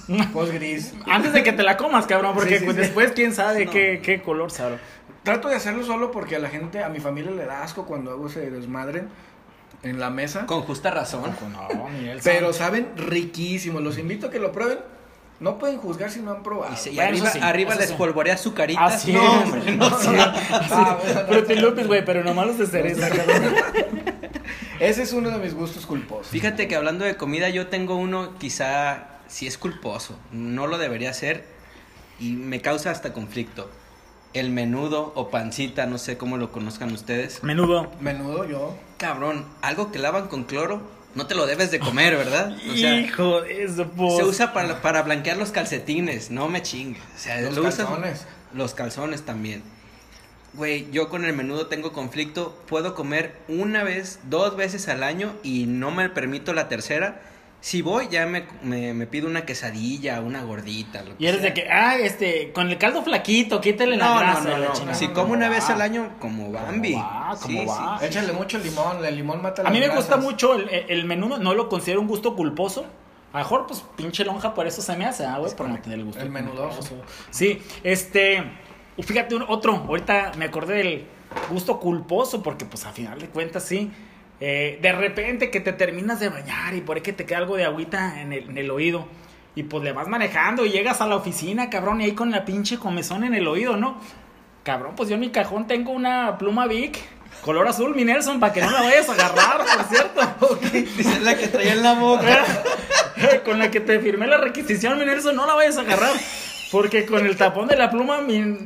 Pues 0.34 0.52
gris. 0.52 0.92
Antes 1.06 1.34
de 1.34 1.44
que 1.44 1.52
te 1.54 1.62
la 1.62 1.78
comas, 1.78 2.08
cabrón, 2.08 2.34
porque 2.34 2.54
Sí, 2.56 2.60
sí, 2.62 2.66
pues, 2.66 2.76
sí. 2.78 2.82
después 2.82 3.12
quién 3.12 3.32
sabe 3.36 3.66
No. 3.66 3.72
qué, 3.72 4.02
qué 4.04 4.24
color 4.24 4.50
sabe. 4.50 4.80
Trato 5.24 5.48
de 5.48 5.56
hacerlo 5.56 5.84
solo 5.86 6.12
porque 6.12 6.36
a 6.36 6.40
la 6.40 6.50
gente, 6.50 6.84
a 6.84 6.90
mi 6.90 7.00
familia 7.00 7.32
le 7.32 7.46
da 7.46 7.64
asco 7.64 7.86
cuando 7.86 8.12
hago 8.12 8.28
ese 8.28 8.50
desmadre 8.52 9.04
en 9.84 10.00
la 10.00 10.10
mesa. 10.10 10.46
Con 10.46 10.62
justa 10.64 10.92
razón. 10.92 11.34
No, 11.52 11.88
Pero 12.24 12.52
saben 12.54 12.90
riquísimo. 12.98 13.80
Los 13.80 13.98
invito 13.98 14.28
a 14.28 14.32
que 14.32 14.40
lo 14.40 14.52
prueben. 14.52 14.80
No 15.40 15.58
pueden 15.58 15.78
juzgar 15.78 16.10
si 16.12 16.22
no 16.22 16.32
han 16.32 16.44
probado. 16.44 16.72
Y, 16.74 16.78
se- 16.78 16.92
y 16.92 16.96
Bueno, 16.96 17.10
arriba, 17.10 17.30
sí, 17.32 17.40
arriba 17.42 17.76
les 17.76 17.90
sí. 17.90 17.96
polvorea 17.98 18.38
su 18.38 18.54
carita. 18.54 18.86
Así 18.86 19.12
no, 19.12 19.22
es. 19.22 19.44
hombre, 19.52 19.76
no, 19.76 19.90
sí. 20.00 20.08
Ah, 20.18 20.98
bueno, 21.04 21.22
no. 21.22 21.28
Fruity 21.28 21.56
Loops, 21.56 21.88
güey, 21.88 22.06
pero 22.06 22.24
nomás 22.24 22.48
los 22.48 22.58
de 22.60 22.68
cereza. 22.68 23.10
Ese 24.80 25.04
es 25.04 25.14
uno 25.14 25.30
de 25.32 25.38
mis 25.40 25.54
gustos 25.54 25.86
culposos. 25.86 26.28
Fíjate 26.28 26.68
que 26.68 26.76
hablando 26.76 27.06
de 27.06 27.16
comida, 27.16 27.50
yo 27.50 27.68
tengo 27.68 27.96
uno 27.96 28.36
quizá 28.38 29.08
si 29.28 29.48
es 29.48 29.58
culposo. 29.58 30.18
No 30.32 30.68
lo 30.68 30.78
debería 30.78 31.10
hacer 31.10 31.46
y 32.20 32.34
me 32.34 32.62
causa 32.62 32.92
hasta 32.92 33.14
conflicto. 33.14 33.70
El 34.34 34.50
menudo 34.50 35.12
o 35.16 35.30
pancita, 35.30 35.86
no 35.86 35.98
sé 35.98 36.18
cómo 36.18 36.38
lo 36.38 36.52
conozcan 36.52 36.92
ustedes. 36.92 37.44
Menudo. 37.44 37.92
Menudo 38.00 38.46
yo. 38.46 38.76
Cabrón, 38.98 39.46
algo 39.62 39.92
que 39.92 40.00
lavan 40.00 40.28
con 40.28 40.44
cloro, 40.46 40.82
no 41.14 41.28
te 41.28 41.36
lo 41.36 41.46
debes 41.46 41.70
de 41.70 41.80
comer, 41.80 42.16
¿verdad? 42.18 42.58
O 42.72 42.76
sea, 42.76 43.00
Hijo 43.00 43.42
de 43.42 43.64
eso, 43.64 43.86
pues. 43.96 44.16
se 44.18 44.24
usa 44.24 44.52
para, 44.54 44.82
para 44.82 45.04
blanquear 45.04 45.38
los 45.38 45.52
calcetines, 45.52 46.32
no 46.32 46.48
me 46.50 46.64
chingues. 46.64 47.04
O 47.16 47.20
sea, 47.20 47.42
Los 47.42 47.56
lo 47.56 47.62
usas- 47.62 47.86
calzones. 47.86 48.26
los 48.54 48.74
calzones 48.74 49.22
también. 49.24 49.62
Güey, 50.56 50.90
yo 50.92 51.10
con 51.10 51.26
el 51.26 51.34
menudo 51.34 51.68
tengo 51.68 51.94
conflicto. 51.94 52.56
Puedo 52.68 52.94
comer 52.96 53.36
una 53.48 53.84
vez, 53.84 54.20
dos 54.30 54.56
veces 54.56 54.88
al 54.88 55.04
año 55.04 55.34
y 55.44 55.66
no 55.66 55.90
me 55.92 56.10
permito 56.10 56.54
la 56.54 56.70
tercera. 56.70 57.22
Si 57.66 57.82
voy, 57.82 58.10
ya 58.12 58.26
me, 58.26 58.44
me, 58.62 58.94
me 58.94 59.08
pido 59.08 59.26
una 59.26 59.46
quesadilla, 59.46 60.20
una 60.20 60.44
gordita. 60.44 61.02
Lo 61.04 61.14
Y 61.18 61.28
eres 61.28 61.40
sea. 61.40 61.52
de 61.52 61.54
que, 61.54 61.70
ah, 61.72 61.96
este, 61.98 62.52
con 62.52 62.70
el 62.70 62.78
caldo 62.78 63.04
flaquito, 63.04 63.62
quítale 63.62 63.96
la 63.96 64.20
grasa. 64.20 64.42
no, 64.42 64.50
no, 64.50 64.58
la 64.58 64.68
no. 64.68 64.74
chingada. 64.74 64.94
Si 64.96 65.08
como 65.08 65.32
una 65.32 65.48
va. 65.48 65.56
vez 65.56 65.70
al 65.70 65.82
año, 65.82 66.10
como 66.20 66.52
Bambi. 66.52 66.94
va? 66.96 67.38
¿Cómo 67.42 67.62
Sí, 67.62 67.66
va? 67.66 67.98
sí. 68.02 68.06
Échale 68.08 68.34
mucho 68.34 68.58
limón. 68.58 69.06
El 69.06 69.16
limón 69.16 69.42
mata 69.42 69.62
A 69.62 69.64
las 69.64 69.72
mí 69.74 69.80
me 69.80 69.88
gusta 69.88 70.18
mucho 70.18 70.56
el, 70.56 70.68
el 70.90 71.06
menudo, 71.06 71.38
no 71.38 71.54
lo 71.54 71.70
considero 71.70 72.02
un 72.02 72.08
gusto 72.08 72.36
culposo. 72.36 72.86
A 73.32 73.38
lo 73.38 73.44
mejor, 73.46 73.66
pues, 73.66 73.82
pinche 73.96 74.26
lonja, 74.26 74.54
por 74.54 74.68
eso 74.68 74.82
se 74.82 74.98
me 74.98 75.06
hace, 75.06 75.26
ah, 75.26 75.38
güey, 75.38 75.56
por 75.56 75.70
no 75.70 75.80
tener 75.82 76.00
el 76.00 76.06
gusto. 76.06 76.22
El 76.22 76.32
menudoso. 76.32 76.80
culposo. 76.82 77.02
Sí, 77.32 77.62
este, 77.86 78.44
fíjate, 79.00 79.36
un- 79.36 79.46
otro, 79.48 79.74
ahorita 79.88 80.34
me 80.38 80.44
acordé 80.46 80.76
del 80.76 81.06
gusto 81.50 81.80
culposo, 81.80 82.44
porque, 82.44 82.66
pues, 82.66 82.86
a 82.86 82.92
final 82.92 83.20
de 83.20 83.30
cuentas, 83.30 83.64
sí. 83.64 83.90
Eh, 84.40 84.80
de 84.82 84.92
repente 84.92 85.50
que 85.50 85.60
te 85.60 85.74
terminas 85.74 86.20
de 86.20 86.30
bañar 86.30 86.74
y 86.74 86.82
por 86.82 86.98
ahí 86.98 87.04
que 87.04 87.14
te 87.14 87.26
queda 87.26 87.40
algo 87.40 87.56
de 87.56 87.66
agüita 87.66 88.22
en 88.22 88.34
el, 88.34 88.50
en 88.50 88.58
el 88.58 88.72
oído. 88.72 89.08
Y 89.56 89.64
pues 89.64 89.84
le 89.84 89.92
vas 89.92 90.08
manejando 90.08 90.66
y 90.66 90.72
llegas 90.72 91.00
a 91.02 91.08
la 91.08 91.16
oficina, 91.16 91.70
cabrón, 91.70 92.02
y 92.02 92.06
ahí 92.06 92.14
con 92.14 92.32
la 92.32 92.44
pinche 92.44 92.78
comezón 92.78 93.24
en 93.24 93.36
el 93.36 93.48
oído, 93.48 93.78
¿no? 93.78 94.00
Cabrón, 94.64 94.94
pues 94.96 95.10
yo 95.10 95.16
en 95.16 95.22
mi 95.22 95.30
cajón 95.30 95.68
tengo 95.68 95.92
una 95.92 96.38
pluma 96.38 96.66
Vic, 96.68 96.98
color 97.44 97.68
azul, 97.68 97.94
mi 97.94 98.04
Nelson, 98.04 98.40
para 98.40 98.54
que 98.54 98.62
no 98.62 98.72
la 98.72 98.82
vayas 98.82 99.10
a 99.10 99.14
agarrar, 99.14 99.58
por 99.58 99.86
cierto. 99.90 100.60
Dice 100.98 101.20
la 101.20 101.38
que 101.38 101.48
traía 101.48 101.74
en 101.74 101.84
la 101.84 101.94
boca. 101.94 102.46
con 103.46 103.60
la 103.60 103.70
que 103.70 103.80
te 103.80 104.00
firmé 104.00 104.28
la 104.28 104.38
requisición, 104.38 104.98
mi 104.98 105.06
Nelson, 105.06 105.36
no 105.36 105.46
la 105.46 105.54
vayas 105.54 105.78
a 105.78 105.82
agarrar. 105.82 106.14
Porque 106.74 107.06
con 107.06 107.26
el 107.26 107.38
tapón 107.38 107.68
de 107.70 107.78
la 107.78 107.90
pluma, 107.90 108.18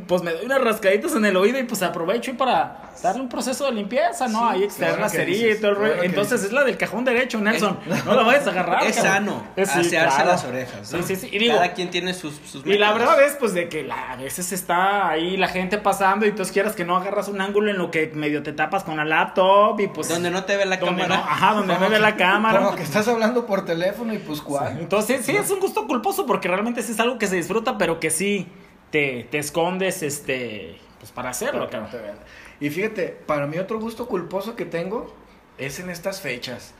pues 0.07 0.23
me 0.23 0.31
doy 0.31 0.45
unas 0.45 0.61
rascaditas 0.61 1.13
en 1.13 1.25
el 1.25 1.37
oído 1.37 1.59
y 1.59 1.63
pues 1.63 1.83
aprovecho 1.83 2.31
y 2.31 2.33
para 2.33 2.83
darle 3.03 3.21
un 3.21 3.29
proceso 3.29 3.65
de 3.65 3.73
limpieza, 3.73 4.27
¿no? 4.27 4.47
Ahí 4.49 4.67
la 4.79 4.95
que 5.03 5.09
cerilla 5.09 5.51
y 5.51 5.59
todo 5.59 5.71
el 5.71 5.75
rollo. 5.77 6.03
Entonces 6.03 6.43
es 6.43 6.51
la 6.51 6.63
del 6.63 6.77
cajón 6.77 7.05
derecho, 7.05 7.39
Nelson. 7.39 7.77
No 8.05 8.15
la 8.15 8.23
vayas 8.23 8.47
a 8.47 8.51
agarrar. 8.51 8.83
Es 8.85 8.95
cabrón. 8.95 9.13
sano 9.13 9.43
Es- 9.55 9.69
sí, 9.69 9.79
asearse 9.81 10.15
claro. 10.15 10.31
las 10.31 10.43
orejas. 10.45 10.91
¿no? 10.93 11.03
Sí, 11.03 11.15
sí, 11.15 11.27
sí. 11.27 11.29
Y 11.35 11.37
digo, 11.37 11.55
Cada 11.55 11.73
quien 11.73 11.89
tiene 11.91 12.13
sus, 12.13 12.35
sus 12.49 12.65
y 12.65 12.77
la 12.77 12.93
verdad 12.93 13.21
es 13.23 13.33
pues 13.33 13.53
de 13.53 13.67
que 13.69 13.83
la- 13.83 14.13
a 14.13 14.15
veces 14.15 14.51
está 14.53 15.09
ahí 15.09 15.35
la 15.37 15.49
gente 15.49 15.77
pasando 15.77 16.25
y 16.25 16.31
tú 16.31 16.43
quieras 16.51 16.73
que 16.75 16.85
no 16.85 16.95
agarras 16.95 17.27
un 17.27 17.41
ángulo 17.41 17.69
en 17.69 17.77
lo 17.77 17.91
que 17.91 18.09
medio 18.15 18.41
te 18.41 18.53
tapas 18.53 18.83
con 18.85 18.95
la 18.97 19.03
laptop 19.05 19.79
y 19.81 19.87
pues... 19.89 20.07
Donde 20.07 20.31
no 20.31 20.45
te 20.45 20.55
ve 20.57 20.65
la 20.65 20.79
cámara. 20.79 21.07
no- 21.07 21.13
ajá, 21.15 21.53
donde 21.53 21.77
me 21.77 21.89
ve 21.89 21.99
la 21.99 22.15
cámara. 22.17 22.59
Como 22.63 22.75
que 22.77 22.83
estás 22.83 23.07
hablando 23.09 23.45
por 23.45 23.65
teléfono 23.65 24.13
y 24.13 24.17
pues 24.17 24.41
cuál. 24.41 24.77
Entonces, 24.79 25.25
sí, 25.25 25.35
es 25.35 25.51
un 25.51 25.59
gusto 25.59 25.85
culposo 25.87 26.25
porque 26.25 26.47
realmente 26.47 26.81
sí 26.81 26.93
es 26.93 26.99
algo 26.99 27.17
que 27.19 27.27
se 27.27 27.35
disfruta, 27.35 27.77
pero 27.77 27.96
que 27.99 28.09
sí 28.09 28.47
te, 28.91 29.27
te 29.29 29.37
escondes, 29.37 30.03
este, 30.03 30.77
pues 30.99 31.11
para 31.11 31.29
hacerlo, 31.29 31.67
vean. 31.69 32.17
Y 32.59 32.69
fíjate, 32.69 33.07
para 33.09 33.47
mí 33.47 33.57
otro 33.57 33.79
gusto 33.79 34.07
culposo 34.07 34.55
que 34.55 34.65
tengo 34.65 35.13
es 35.57 35.79
en 35.79 35.89
estas 35.89 36.21
fechas. 36.21 36.73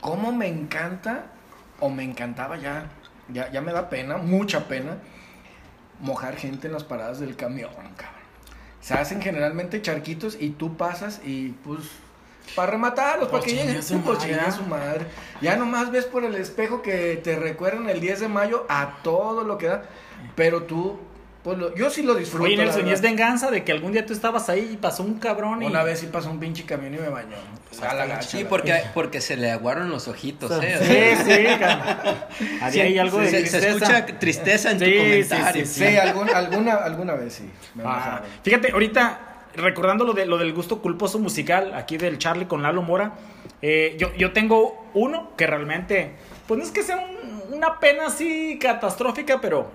Cómo 0.00 0.32
me 0.32 0.48
encanta, 0.48 1.26
o 1.80 1.88
me 1.88 2.02
encantaba 2.02 2.56
ya, 2.56 2.90
ya, 3.28 3.50
ya 3.50 3.60
me 3.60 3.72
da 3.72 3.88
pena, 3.88 4.16
mucha 4.16 4.66
pena, 4.68 4.98
mojar 6.00 6.36
gente 6.36 6.66
en 6.66 6.72
las 6.72 6.84
paradas 6.84 7.20
del 7.20 7.36
camión, 7.36 7.70
cabrón. 7.96 8.22
Se 8.80 8.94
hacen 8.94 9.22
generalmente 9.22 9.80
charquitos 9.80 10.36
y 10.38 10.50
tú 10.50 10.76
pasas 10.76 11.20
y 11.24 11.50
pues... 11.64 11.80
Para 12.56 12.72
rematarlos, 12.72 13.28
para 13.28 13.44
que 13.44 13.52
lleguen 13.52 13.80
su 13.80 14.02
su 14.02 14.64
madre. 14.64 15.06
Ya 15.40 15.54
nomás 15.54 15.92
ves 15.92 16.06
por 16.06 16.24
el 16.24 16.34
espejo 16.34 16.82
que 16.82 17.20
te 17.22 17.36
recuerdan 17.36 17.88
el 17.88 18.00
10 18.00 18.18
de 18.18 18.28
mayo 18.28 18.66
a 18.68 18.98
todo 19.04 19.44
lo 19.44 19.58
que 19.58 19.68
da. 19.68 19.84
Pero 20.34 20.62
tú, 20.64 20.98
pues 21.42 21.58
lo- 21.58 21.74
yo 21.74 21.90
sí 21.90 22.02
lo 22.02 22.14
disfruto. 22.14 22.44
Oye, 22.44 22.56
Nelson, 22.56 22.86
¿y 22.86 22.92
es 22.92 23.00
venganza 23.00 23.50
de 23.50 23.64
que 23.64 23.72
algún 23.72 23.92
día 23.92 24.06
tú 24.06 24.12
estabas 24.12 24.48
ahí 24.48 24.70
y 24.74 24.76
pasó 24.76 25.02
un 25.02 25.14
cabrón 25.18 25.62
y... 25.62 25.66
Una 25.66 25.82
vez 25.82 25.98
sí 26.00 26.06
pasó 26.06 26.30
un 26.30 26.38
pinche 26.40 26.64
camión 26.64 26.94
y 26.94 26.98
me 26.98 27.08
bañó. 27.08 27.36
Pues, 27.68 27.82
a 27.82 27.94
la 27.94 28.06
gacha, 28.06 28.22
Sí, 28.28 28.42
la 28.44 28.48
porque, 28.48 28.82
porque 28.94 29.20
se 29.20 29.36
le 29.36 29.50
aguaron 29.50 29.90
los 29.90 30.06
ojitos, 30.08 30.50
Sí, 30.60 30.66
¿eh? 30.66 31.16
sí, 31.24 31.58
cabrón. 31.58 32.16
Ahí 32.60 32.80
hay 32.80 32.98
algo 32.98 33.18
de 33.18 33.46
se, 33.46 33.68
escucha 33.68 34.06
tristeza 34.06 34.70
en 34.70 34.78
Sí, 34.78 34.84
tu 34.84 34.90
sí, 34.90 34.96
comentario. 34.98 35.66
sí, 35.66 35.74
Sí, 35.86 35.96
algún- 35.96 36.30
alguna, 36.30 36.74
alguna 36.74 37.14
vez 37.14 37.34
sí. 37.34 37.50
me 37.74 37.82
Ah, 37.86 38.22
fíjate, 38.42 38.70
ahorita 38.72 39.20
recordando 39.56 40.04
lo, 40.04 40.12
de, 40.14 40.24
lo 40.26 40.38
del 40.38 40.52
gusto 40.54 40.80
culposo 40.80 41.18
musical 41.18 41.74
aquí 41.74 41.96
del 41.98 42.18
Charlie 42.18 42.46
con 42.46 42.62
Lalo 42.62 42.82
Mora, 42.82 43.12
eh, 43.60 43.96
yo, 43.98 44.14
yo 44.14 44.32
tengo 44.32 44.86
uno 44.94 45.32
que 45.36 45.46
realmente, 45.46 46.12
pues 46.46 46.58
no 46.58 46.64
es 46.64 46.70
que 46.70 46.82
sea 46.82 46.96
un- 46.96 47.54
una 47.54 47.78
pena 47.80 48.06
así 48.06 48.58
catastrófica, 48.60 49.40
pero 49.40 49.70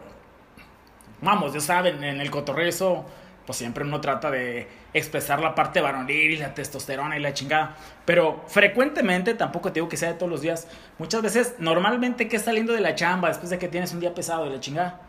vamos, 1.21 1.53
ya 1.53 1.59
saben, 1.59 2.03
en 2.03 2.21
el 2.21 2.29
cotorrezo, 2.31 3.05
pues 3.45 3.57
siempre 3.57 3.83
uno 3.83 4.01
trata 4.01 4.29
de 4.29 4.67
expresar 4.93 5.39
la 5.39 5.55
parte 5.55 5.79
varonil 5.81 6.31
y 6.31 6.37
la 6.37 6.53
testosterona 6.53 7.17
y 7.17 7.21
la 7.21 7.33
chingada, 7.33 7.75
pero 8.05 8.43
frecuentemente, 8.47 9.33
tampoco 9.33 9.69
te 9.71 9.75
digo 9.75 9.87
que 9.89 9.97
sea 9.97 10.09
de 10.09 10.15
todos 10.15 10.29
los 10.31 10.41
días, 10.41 10.67
muchas 10.97 11.21
veces, 11.21 11.55
normalmente 11.59 12.27
que 12.27 12.39
saliendo 12.39 12.73
de 12.73 12.81
la 12.81 12.95
chamba, 12.95 13.29
después 13.29 13.49
de 13.49 13.57
que 13.57 13.67
tienes 13.67 13.93
un 13.93 13.99
día 13.99 14.13
pesado 14.13 14.43
de 14.45 14.49
la 14.51 14.59
chingada, 14.59 14.99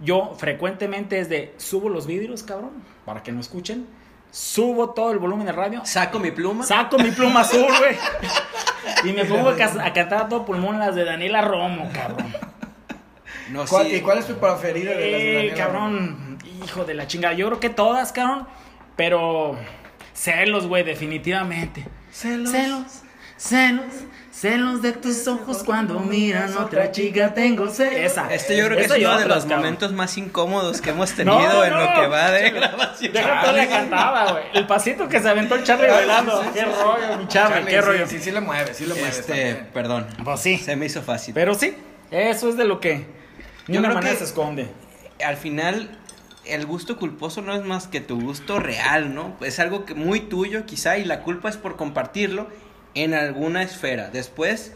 yo 0.00 0.34
frecuentemente 0.38 1.18
es 1.18 1.28
de 1.28 1.52
subo 1.58 1.88
los 1.88 2.06
vidrios, 2.06 2.42
cabrón, 2.42 2.70
para 3.04 3.22
que 3.22 3.32
no 3.32 3.40
escuchen. 3.40 3.86
Subo 4.32 4.90
todo 4.90 5.10
el 5.10 5.18
volumen 5.18 5.44
de 5.46 5.52
radio. 5.52 5.82
Saco 5.84 6.20
mi 6.20 6.30
pluma. 6.30 6.62
Saco 6.64 6.96
mi 6.98 7.10
pluma 7.10 7.40
azul, 7.40 7.66
güey. 7.66 7.96
Y 9.04 9.12
me 9.12 9.24
pongo 9.24 9.48
a, 9.50 9.56
ca- 9.56 9.84
a 9.84 9.92
cantar 9.92 10.22
a 10.22 10.28
todo 10.28 10.44
pulmón 10.46 10.78
las 10.78 10.94
de 10.94 11.04
Daniela 11.04 11.42
Romo, 11.42 11.90
cabrón. 11.92 12.32
No, 13.50 13.64
¿Cuál- 13.66 13.86
sí. 13.88 13.96
¿Y 13.96 14.00
cuál 14.00 14.18
es 14.18 14.26
tu 14.26 14.34
preferida 14.38 14.90
de 14.92 14.96
las 14.96 15.20
de 15.20 15.30
Eh, 15.32 15.34
Daniela 15.36 15.56
cabrón. 15.56 16.38
Hijo 16.64 16.84
de 16.84 16.94
la 16.94 17.06
chingada. 17.06 17.34
Yo 17.34 17.46
creo 17.48 17.60
que 17.60 17.70
todas, 17.70 18.12
cabrón. 18.12 18.46
Pero 18.96 19.56
celos, 20.14 20.66
güey, 20.66 20.82
definitivamente. 20.84 21.86
Celos. 22.12 22.50
Celos, 22.50 22.86
celos, 23.36 23.84
celos 24.30 24.82
de 24.82 24.92
tus 24.92 25.26
ojos 25.28 25.62
cuando 25.64 26.00
miran 26.00 26.54
otra 26.58 26.90
chica. 26.92 27.32
Tengo 27.32 27.68
celos. 27.68 27.94
Esa. 27.94 28.32
Este 28.32 28.56
yo 28.56 28.66
creo 28.66 28.76
que 28.78 28.84
es 28.84 28.90
uno 28.90 29.18
de 29.18 29.26
los 29.26 29.44
cabrón. 29.44 29.58
momentos 29.60 29.92
más 29.92 30.18
incómodos 30.18 30.80
que 30.80 30.90
hemos 30.90 31.10
No, 31.24 31.38
tenido 31.38 31.64
en 31.64 31.72
lo 31.72 31.94
que 32.00 32.06
va 32.08 32.30
de 32.30 32.50
grabación. 32.50 33.12
Déjate 33.12 33.52
la 33.54 33.68
cantada, 33.68 34.32
güey. 34.32 34.44
El 34.54 34.66
pasito 34.66 35.08
que 35.08 35.20
se 35.20 35.28
aventó 35.28 35.54
el 35.54 35.64
Charlie 35.64 35.88
bailando. 35.88 36.42
Qué 36.52 36.64
rollo, 36.64 37.18
mi 37.18 37.28
Charlie, 37.28 37.64
qué 37.64 37.70
sí, 37.70 37.80
rollo. 37.80 38.06
Sí, 38.06 38.18
sí, 38.18 38.30
le 38.32 38.40
mueve, 38.40 38.74
sí 38.74 38.84
le 38.86 38.94
mueve. 38.94 39.08
Este, 39.08 39.54
perdón. 39.72 40.06
Pues 40.24 40.40
sí. 40.40 40.58
Se 40.58 40.76
me 40.76 40.86
hizo 40.86 41.00
fácil. 41.00 41.32
Pero 41.32 41.54
sí, 41.54 41.74
eso 42.10 42.48
es 42.50 42.56
de 42.56 42.64
lo 42.64 42.80
que 42.80 43.06
de 43.70 43.74
Yo 43.74 43.80
una 43.80 43.88
creo 43.88 43.94
manera 43.96 44.12
que- 44.12 44.18
se 44.18 44.24
esconde. 44.24 44.68
al 45.24 45.36
final 45.36 45.90
el 46.46 46.66
gusto 46.66 46.96
culposo 46.96 47.42
no 47.42 47.54
es 47.54 47.62
más 47.64 47.86
que 47.86 48.00
tu 48.00 48.20
gusto 48.20 48.58
real, 48.58 49.14
¿no? 49.14 49.36
Es 49.42 49.58
algo 49.60 49.84
que 49.84 49.94
muy 49.94 50.20
tuyo 50.20 50.66
quizá 50.66 50.98
y 50.98 51.04
la 51.04 51.22
culpa 51.22 51.48
es 51.48 51.56
por 51.56 51.76
compartirlo 51.76 52.48
en 52.94 53.14
alguna 53.14 53.62
esfera. 53.62 54.10
Después 54.10 54.72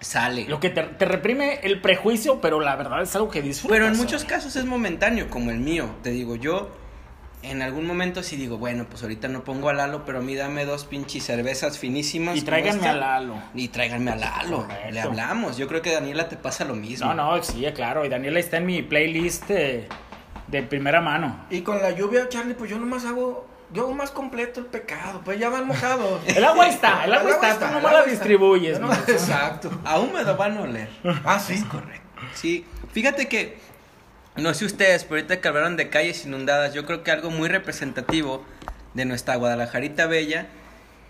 sale. 0.00 0.46
Lo 0.48 0.60
que 0.60 0.70
te, 0.70 0.82
te 0.82 1.04
reprime 1.04 1.60
el 1.62 1.80
prejuicio, 1.80 2.40
pero 2.40 2.60
la 2.60 2.74
verdad 2.76 3.02
es 3.02 3.14
algo 3.16 3.30
que 3.30 3.42
disfrutas. 3.42 3.76
Pero 3.76 3.86
en 3.86 3.96
muchos 3.96 4.24
casos 4.24 4.56
es 4.56 4.64
momentáneo, 4.64 5.28
como 5.30 5.50
el 5.50 5.60
mío. 5.60 5.90
Te 6.02 6.10
digo, 6.10 6.36
yo 6.36 6.70
en 7.42 7.62
algún 7.62 7.86
momento 7.86 8.22
sí 8.22 8.36
digo, 8.36 8.58
bueno, 8.58 8.86
pues 8.88 9.02
ahorita 9.02 9.28
no 9.28 9.44
pongo 9.44 9.68
a 9.70 9.72
Lalo, 9.72 10.04
pero 10.04 10.18
a 10.18 10.20
mí 10.22 10.34
dame 10.34 10.64
dos 10.66 10.84
pinches 10.84 11.24
cervezas 11.24 11.78
finísimas. 11.78 12.36
Y 12.36 12.42
tráiganme 12.42 12.80
esta. 12.80 12.90
a 12.90 12.96
Lalo. 12.96 13.34
Y 13.54 13.68
tráiganme 13.68 14.10
a 14.10 14.16
Lalo. 14.16 14.58
Correcto. 14.66 14.90
Le 14.92 15.00
hablamos. 15.00 15.56
Yo 15.56 15.66
creo 15.66 15.80
que 15.82 15.92
Daniela 15.92 16.28
te 16.28 16.36
pasa 16.36 16.64
lo 16.64 16.74
mismo. 16.74 17.06
No, 17.14 17.36
no, 17.36 17.42
sí, 17.42 17.64
claro. 17.74 18.04
Y 18.04 18.08
Daniela 18.08 18.38
está 18.40 18.58
en 18.58 18.66
mi 18.66 18.82
playlist 18.82 19.50
eh, 19.50 19.88
de 20.48 20.62
primera 20.62 21.00
mano. 21.00 21.46
Y 21.50 21.62
con 21.62 21.80
la 21.80 21.90
lluvia, 21.92 22.28
Charlie, 22.28 22.54
pues 22.54 22.70
yo 22.70 22.78
nomás 22.78 23.04
hago. 23.04 23.48
Yo 23.72 23.82
hago 23.82 23.94
más 23.94 24.10
completo 24.10 24.58
el 24.58 24.66
pecado, 24.66 25.20
pues 25.24 25.38
ya 25.38 25.48
van 25.48 25.64
mojados. 25.64 26.20
El 26.26 26.44
agua 26.44 26.66
está, 26.66 27.04
el 27.04 27.14
agua 27.14 27.30
está, 27.30 27.56
tú 27.56 27.66
nomás 27.66 27.92
la 27.92 27.98
está. 28.00 28.10
distribuyes, 28.10 28.80
no- 28.80 28.88
mi 28.88 28.94
Exacto. 28.94 29.70
A 29.84 30.00
húmedo 30.00 30.36
van 30.36 30.58
a 30.58 30.62
oler. 30.62 30.88
Ah, 31.24 31.38
sí. 31.38 31.64
Sí, 32.34 32.66
fíjate 32.92 33.28
que, 33.28 33.60
no 34.36 34.54
sé 34.54 34.64
ustedes, 34.64 35.04
pero 35.04 35.16
ahorita 35.16 35.40
que 35.40 35.48
hablaron 35.48 35.76
de 35.76 35.88
calles 35.90 36.24
inundadas, 36.24 36.72
yo 36.74 36.84
creo 36.86 37.02
que 37.02 37.10
algo 37.10 37.30
muy 37.30 37.48
representativo 37.48 38.44
de 38.94 39.04
nuestra 39.04 39.36
Guadalajarita 39.36 40.06
Bella, 40.06 40.46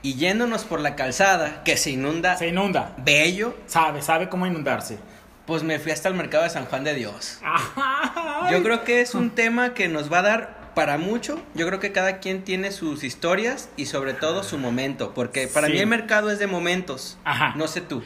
y 0.03 0.15
yéndonos 0.15 0.65
por 0.65 0.81
la 0.81 0.97
calzada, 0.97 1.63
que 1.63 1.77
se 1.77 1.91
inunda 1.91 2.37
Se 2.39 2.49
inunda. 2.49 2.95
bello, 2.99 3.55
Sabe, 3.67 4.01
sabe 4.03 4.29
cómo 4.31 4.47
inundarse. 4.47 4.99
pues 5.47 5.63
me 5.63 5.79
fui 5.79 5.93
hasta 5.93 6.09
el 6.09 6.15
mercado 6.15 6.45
de 6.45 6.51
San 6.51 6.65
Juan 6.67 6.85
de 6.85 6.95
Dios. 6.95 7.39
Ay. 7.43 8.53
Yo 8.53 8.63
creo 8.63 8.85
que 8.85 9.01
es 9.03 9.15
un 9.15 9.31
tema 9.31 9.75
que 9.75 9.89
nos 9.89 10.11
va 10.13 10.21
a 10.21 10.23
dar 10.23 10.61
para 10.75 10.97
mucho. 10.97 11.43
Yo 11.55 11.67
creo 11.67 11.81
que 11.81 11.93
cada 11.93 12.19
quien 12.21 12.45
tiene 12.45 12.71
sus 12.71 13.03
historias 13.05 13.69
y 13.77 13.87
sobre 13.87 14.15
todo 14.15 14.43
su 14.45 14.57
momento, 14.59 15.13
porque 15.13 15.49
para 15.49 15.67
Sí. 15.67 15.75
mí 15.75 15.79
el 15.81 15.87
mercado 15.89 16.31
es 16.31 16.39
de 16.39 16.47
momentos. 16.47 17.19
Ajá. 17.25 17.53
No 17.57 17.67
sé 17.69 17.81
tú. 17.83 18.03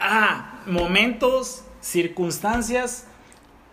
Ah, 0.00 0.60
momentos, 0.66 1.64
circunstancias. 1.80 3.06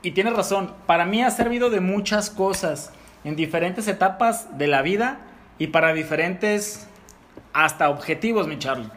Y 0.04 0.12
tienes 0.12 0.34
razón, 0.34 0.74
para 0.88 1.06
mí 1.06 1.22
ha 1.22 1.30
servido 1.30 1.70
de 1.70 1.80
muchas 1.80 2.30
cosas 2.30 2.92
en 3.24 3.36
diferentes 3.36 3.88
etapas 3.88 4.58
de 4.58 4.68
la 4.68 4.82
vida 4.82 5.20
y 5.60 5.68
para 5.68 5.94
diferentes 5.94 6.88
hasta 7.54 7.90
objetivos, 7.90 8.48
mi 8.48 8.58
Charlie. 8.58 8.90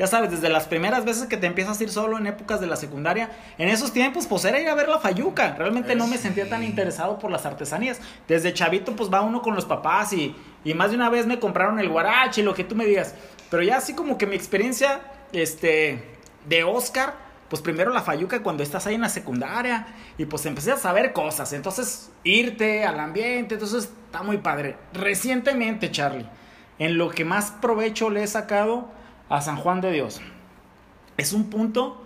Ya 0.00 0.06
sabes, 0.06 0.30
desde 0.30 0.48
las 0.48 0.66
primeras 0.66 1.04
veces 1.04 1.28
que 1.28 1.36
te 1.36 1.46
empiezas 1.46 1.78
a 1.78 1.82
ir 1.82 1.90
solo 1.90 2.16
en 2.16 2.26
épocas 2.26 2.58
de 2.58 2.66
la 2.66 2.76
secundaria, 2.76 3.30
en 3.58 3.68
esos 3.68 3.92
tiempos 3.92 4.26
pues 4.26 4.46
era 4.46 4.58
ir 4.58 4.68
a 4.68 4.74
ver 4.74 4.88
la 4.88 4.98
fayuca. 4.98 5.54
Realmente 5.56 5.94
no 5.94 6.06
me 6.06 6.16
sentía 6.16 6.48
tan 6.48 6.64
interesado 6.64 7.18
por 7.18 7.30
las 7.30 7.44
artesanías. 7.44 8.00
Desde 8.26 8.54
chavito 8.54 8.96
pues 8.96 9.12
va 9.12 9.20
uno 9.20 9.42
con 9.42 9.54
los 9.54 9.66
papás 9.66 10.14
y, 10.14 10.34
y 10.64 10.72
más 10.72 10.88
de 10.88 10.96
una 10.96 11.10
vez 11.10 11.26
me 11.26 11.38
compraron 11.38 11.78
el 11.78 11.90
guarache, 11.90 12.42
lo 12.42 12.54
que 12.54 12.64
tú 12.64 12.74
me 12.74 12.86
digas. 12.86 13.14
Pero 13.50 13.62
ya 13.62 13.76
así 13.76 13.94
como 13.94 14.16
que 14.16 14.26
mi 14.26 14.36
experiencia 14.36 15.02
este, 15.32 16.02
de 16.48 16.64
Oscar, 16.64 17.14
pues 17.50 17.60
primero 17.60 17.92
la 17.92 18.00
fayuca 18.00 18.42
cuando 18.42 18.62
estás 18.62 18.86
ahí 18.86 18.94
en 18.94 19.00
la 19.00 19.08
secundaria 19.08 19.88
y 20.16 20.24
pues 20.24 20.46
empecé 20.46 20.70
a 20.70 20.76
saber 20.76 21.12
cosas. 21.12 21.52
Entonces 21.52 22.12
irte 22.22 22.84
al 22.84 22.98
ambiente, 23.00 23.54
entonces 23.54 23.90
está 24.06 24.22
muy 24.22 24.38
padre. 24.38 24.76
Recientemente, 24.94 25.90
Charlie, 25.90 26.26
en 26.78 26.96
lo 26.96 27.10
que 27.10 27.24
más 27.24 27.50
provecho 27.50 28.08
le 28.08 28.22
he 28.22 28.26
sacado 28.28 28.88
a 29.28 29.40
San 29.42 29.56
Juan 29.56 29.80
de 29.80 29.90
Dios. 29.90 30.20
Es 31.16 31.32
un 31.32 31.50
punto 31.50 32.02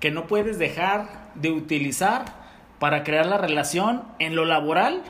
que 0.00 0.10
no 0.10 0.26
puedes 0.26 0.58
dejar 0.58 1.30
de 1.36 1.52
utilizar 1.52 2.24
para 2.80 3.04
crear 3.04 3.26
la 3.26 3.38
relación 3.38 4.02
en 4.18 4.34
lo 4.34 4.44
laboral 4.44 5.02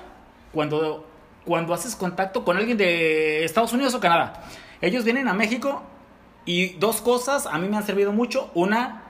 cuando, 0.53 1.09
cuando 1.45 1.73
haces 1.73 1.97
contacto 1.97 2.45
con 2.45 2.59
alguien 2.59 2.77
de 2.77 3.45
Estados 3.45 3.73
Unidos 3.73 3.95
o 3.95 4.01
Canadá. 4.01 4.45
Ellos 4.81 5.05
vienen 5.05 5.29
a 5.29 5.35
México 5.35 5.83
y 6.45 6.75
dos 6.75 7.01
cosas 7.01 7.47
a 7.47 7.59
mí 7.59 7.69
me 7.69 7.77
han 7.77 7.87
servido 7.87 8.13
mucho. 8.13 8.51
Una, 8.55 9.03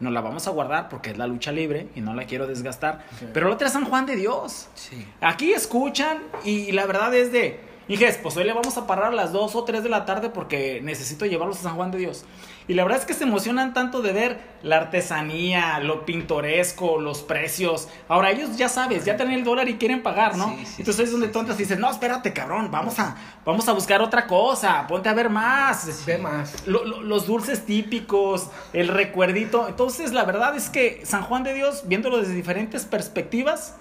nos 0.00 0.12
la 0.12 0.20
vamos 0.20 0.46
a 0.46 0.50
guardar 0.50 0.88
porque 0.88 1.10
es 1.10 1.18
la 1.18 1.26
lucha 1.26 1.52
libre 1.52 1.88
y 1.94 2.00
no 2.00 2.14
la 2.14 2.24
quiero 2.24 2.46
desgastar. 2.46 3.04
Pero 3.32 3.48
la 3.48 3.54
otra 3.54 3.66
es 3.66 3.72
San 3.72 3.84
Juan 3.84 4.06
de 4.06 4.16
Dios. 4.16 4.68
Sí. 4.74 5.06
Aquí 5.20 5.52
escuchan 5.52 6.18
y 6.44 6.72
la 6.72 6.86
verdad 6.86 7.14
es 7.14 7.32
de 7.32 7.68
Dije, 7.88 8.14
pues 8.22 8.36
hoy 8.36 8.44
le 8.44 8.52
vamos 8.52 8.76
a 8.76 8.86
parar 8.86 9.06
a 9.06 9.14
las 9.14 9.32
2 9.32 9.54
o 9.54 9.64
3 9.64 9.82
de 9.82 9.88
la 9.88 10.04
tarde 10.04 10.28
porque 10.28 10.80
necesito 10.82 11.24
llevarlos 11.24 11.58
a 11.60 11.62
San 11.62 11.76
Juan 11.76 11.90
de 11.90 11.96
Dios. 11.96 12.26
Y 12.68 12.74
la 12.74 12.84
verdad 12.84 13.00
es 13.00 13.06
que 13.06 13.14
se 13.14 13.24
emocionan 13.24 13.72
tanto 13.72 14.02
de 14.02 14.12
ver 14.12 14.40
la 14.62 14.76
artesanía, 14.76 15.78
lo 15.80 16.04
pintoresco, 16.04 17.00
los 17.00 17.22
precios. 17.22 17.88
Ahora 18.08 18.30
ellos 18.30 18.58
ya 18.58 18.68
sabes, 18.68 19.06
ya 19.06 19.16
tienen 19.16 19.36
el 19.38 19.44
dólar 19.44 19.70
y 19.70 19.78
quieren 19.78 20.02
pagar, 20.02 20.36
¿no? 20.36 20.50
Sí, 20.50 20.66
sí, 20.66 20.74
Entonces 20.80 21.06
es 21.06 21.12
donde 21.12 21.28
y 21.54 21.56
dices, 21.56 21.78
no, 21.78 21.90
espérate, 21.90 22.34
cabrón, 22.34 22.70
vamos 22.70 22.98
a, 22.98 23.16
vamos 23.46 23.66
a 23.68 23.72
buscar 23.72 24.02
otra 24.02 24.26
cosa, 24.26 24.86
ponte 24.86 25.08
a 25.08 25.14
ver 25.14 25.30
más. 25.30 26.04
Ve 26.04 26.18
más. 26.18 26.66
Lo- 26.66 26.84
lo- 26.84 27.00
los 27.02 27.26
dulces 27.26 27.64
típicos, 27.64 28.50
el 28.74 28.88
recuerdito. 28.88 29.66
Entonces, 29.66 30.12
la 30.12 30.24
verdad 30.24 30.54
es 30.54 30.68
que 30.68 31.00
San 31.06 31.22
Juan 31.22 31.44
de 31.44 31.54
Dios, 31.54 31.84
viéndolo 31.86 32.18
desde 32.18 32.34
diferentes 32.34 32.84
perspectivas, 32.84 33.76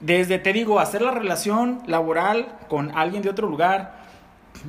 desde, 0.00 0.38
te 0.38 0.52
digo, 0.52 0.80
hacer 0.80 1.02
la 1.02 1.10
relación 1.10 1.82
laboral 1.86 2.48
con 2.68 2.96
alguien 2.96 3.22
de 3.22 3.30
otro 3.30 3.48
lugar, 3.48 4.03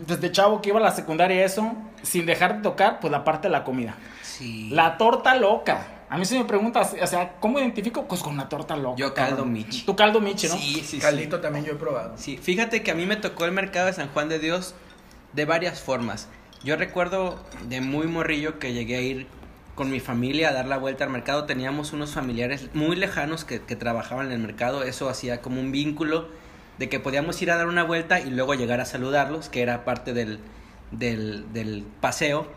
desde 0.07 0.31
chavo 0.31 0.61
que 0.61 0.69
iba 0.69 0.79
a 0.79 0.83
la 0.83 0.91
secundaria 0.91 1.45
eso, 1.45 1.73
sin 2.01 2.25
dejar 2.25 2.57
de 2.57 2.63
tocar, 2.63 2.99
pues 2.99 3.11
la 3.11 3.23
parte 3.23 3.47
de 3.47 3.51
la 3.51 3.63
comida. 3.63 3.95
Sí. 4.21 4.69
La 4.71 4.97
torta 4.97 5.35
loca. 5.35 5.87
A 6.09 6.17
mí 6.17 6.25
se 6.25 6.37
me 6.37 6.45
pregunta, 6.45 6.81
o 6.81 7.07
sea, 7.07 7.33
¿cómo 7.39 7.59
identifico? 7.59 8.07
Pues 8.07 8.21
con 8.21 8.37
la 8.37 8.47
torta 8.47 8.75
loca. 8.75 8.97
Yo 8.97 9.13
caldo 9.13 9.45
Michi. 9.45 9.85
Tu 9.85 9.95
caldo 9.95 10.21
Michi, 10.21 10.47
¿no? 10.47 10.55
Sí, 10.55 10.75
sí, 10.75 10.83
sí. 10.83 10.99
Caldito 10.99 11.41
también 11.41 11.65
yo 11.65 11.73
he 11.73 11.75
probado. 11.75 12.13
Sí, 12.17 12.37
fíjate 12.37 12.83
que 12.83 12.91
a 12.91 12.95
mí 12.95 13.05
me 13.05 13.15
tocó 13.15 13.45
el 13.45 13.51
mercado 13.51 13.87
de 13.87 13.93
San 13.93 14.09
Juan 14.09 14.29
de 14.29 14.39
Dios 14.39 14.75
de 15.33 15.45
varias 15.45 15.81
formas. 15.81 16.27
Yo 16.63 16.75
recuerdo 16.75 17.39
de 17.67 17.81
muy 17.81 18.07
morrillo 18.07 18.59
que 18.59 18.73
llegué 18.73 18.97
a 18.97 19.01
ir 19.01 19.27
con 19.73 19.89
mi 19.89 19.99
familia 19.99 20.49
a 20.49 20.53
dar 20.53 20.67
la 20.67 20.77
vuelta 20.77 21.03
al 21.05 21.09
mercado. 21.09 21.45
Teníamos 21.45 21.91
unos 21.91 22.11
familiares 22.13 22.69
muy 22.73 22.95
lejanos 22.95 23.43
que, 23.43 23.61
que 23.61 23.75
trabajaban 23.75 24.27
en 24.27 24.33
el 24.33 24.39
mercado. 24.39 24.83
Eso 24.83 25.09
hacía 25.09 25.41
como 25.41 25.59
un 25.59 25.71
vínculo 25.71 26.29
de 26.77 26.89
que 26.89 26.99
podíamos 26.99 27.41
ir 27.41 27.51
a 27.51 27.55
dar 27.55 27.67
una 27.67 27.83
vuelta 27.83 28.19
y 28.19 28.29
luego 28.29 28.53
llegar 28.53 28.81
a 28.81 28.85
saludarlos, 28.85 29.49
que 29.49 29.61
era 29.61 29.85
parte 29.85 30.13
del, 30.13 30.39
del, 30.91 31.51
del 31.53 31.85
paseo. 32.01 32.47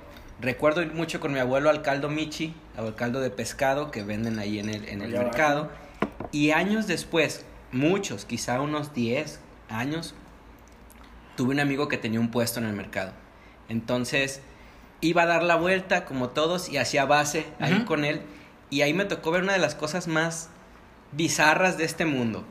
Recuerdo 0.41 0.83
ir 0.83 0.93
mucho 0.93 1.21
con 1.21 1.33
mi 1.33 1.39
abuelo 1.39 1.71
al 1.71 1.83
caldo 1.83 2.09
Michi, 2.09 2.55
al 2.77 2.95
caldo 2.95 3.21
de 3.21 3.31
pescado 3.31 3.91
que 3.91 4.03
venden 4.03 4.39
ahí 4.39 4.59
en 4.59 4.69
el, 4.69 4.89
en 4.89 5.03
el 5.03 5.11
mercado. 5.11 5.71
Y 6.33 6.51
años 6.51 6.87
después, 6.87 7.45
muchos, 7.73 8.25
quizá 8.25 8.61
unos 8.61 8.95
10 8.95 9.41
años, 9.69 10.15
tuve 11.37 11.55
un 11.55 11.61
amigo 11.61 11.89
que 11.89 11.99
tenía 11.99 12.21
un 12.21 12.31
puesto 12.31 12.61
en 12.61 12.67
el 12.67 12.73
mercado. 12.73 13.13
Entonces, 13.69 14.41
iba 15.01 15.23
a 15.23 15.27
dar 15.27 15.43
la 15.43 15.57
vuelta 15.57 16.05
como 16.05 16.31
todos 16.31 16.69
y 16.69 16.79
hacía 16.79 17.05
base 17.05 17.47
ahí 17.61 17.85
con 17.85 18.05
él. 18.05 18.23
Y 18.71 18.83
ahí 18.83 18.93
me 18.93 19.05
tocó 19.05 19.31
ver 19.31 19.43
una 19.43 19.53
de 19.53 19.59
las 19.59 19.75
cosas 19.75 20.09
más 20.09 20.51
bizarras 21.13 21.79
de 21.79 21.85
este 21.85 22.05
mundo. 22.05 22.45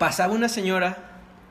Pasaba 0.00 0.32
una 0.32 0.48
señora 0.48 0.96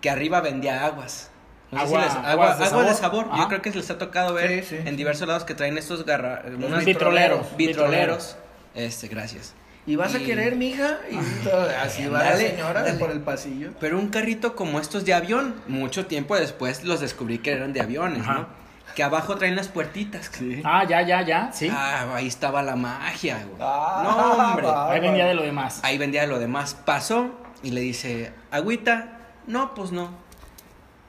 que 0.01 0.09
arriba 0.09 0.41
vendía 0.41 0.83
aguas. 0.85 1.29
No 1.71 1.81
sé 1.81 1.85
si 1.87 1.93
Agua- 1.93 2.05
les- 2.05 2.15
agua, 2.15 2.31
aguas 2.31 2.57
de 2.59 2.65
agua 2.65 2.83
de 2.83 2.93
sabor. 2.95 3.25
sabor. 3.25 3.37
Yo 3.37 3.47
creo 3.47 3.61
que 3.61 3.69
les 3.69 3.89
ha 3.91 3.97
tocado 3.99 4.33
ver 4.33 4.63
Sí, 4.63 4.69
sí, 4.69 4.75
en 4.77 4.87
sí. 4.89 4.95
diversos 4.95 5.27
lados 5.27 5.43
que 5.43 5.53
traen 5.53 5.77
estos 5.77 6.03
garra 6.03 6.41
unos 6.47 6.83
vitroleros. 6.83 7.55
vitroleros. 7.55 8.37
Este, 8.73 9.07
gracias. 9.07 9.53
¿Y 9.85 9.95
vas 9.95 10.15
a 10.15 10.17
Y- 10.19 10.25
querer, 10.25 10.55
mija? 10.55 10.97
Y 11.11 11.43
todo, 11.43 11.67
así 11.83 12.07
va 12.07 12.19
la 12.23 12.31
Dale, 12.31 12.49
señora 12.49 12.81
dale. 12.81 12.97
por 12.97 13.11
el 13.11 13.19
pasillo. 13.21 13.69
Pero 13.79 13.99
un 13.99 14.09
carrito 14.09 14.55
como 14.55 14.79
estos 14.79 15.05
de 15.05 15.13
avión, 15.13 15.53
mucho 15.67 16.07
tiempo 16.07 16.35
después 16.35 16.83
los 16.83 16.99
descubrí 17.01 17.37
que 17.37 17.51
eran 17.51 17.71
de 17.71 17.81
aviones, 17.81 18.21
Ajá. 18.23 18.33
¿no? 18.33 18.47
Que 18.95 19.03
abajo 19.03 19.35
traen 19.35 19.55
las 19.55 19.67
puertitas. 19.67 20.29
cabrón. 20.31 20.61
Ah, 20.65 20.83
ya, 20.89 21.03
ya, 21.03 21.21
ya, 21.21 21.51
sí. 21.53 21.69
Ah, 21.71 22.07
ahí 22.15 22.25
estaba 22.27 22.63
la 22.63 22.75
magia, 22.75 23.35
güey. 23.47 23.57
Ah, 23.61 24.01
no, 24.03 24.43
hombre. 24.49 24.65
Ahí 24.89 24.99
vendía 24.99 25.25
de 25.27 25.35
lo 25.35 25.43
demás. 25.43 25.79
Ahí 25.83 25.99
vendía 25.99 26.25
lo 26.25 26.39
demás. 26.39 26.73
Pasó 26.85 27.29
y 27.63 27.71
le 27.71 27.81
dice, 27.81 28.31
agüita. 28.51 29.15
No, 29.47 29.73
pues 29.73 29.91
no. 29.91 30.11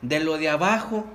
De 0.02 0.20
lo 0.20 0.38
de 0.38 0.48
abajo. 0.48 1.06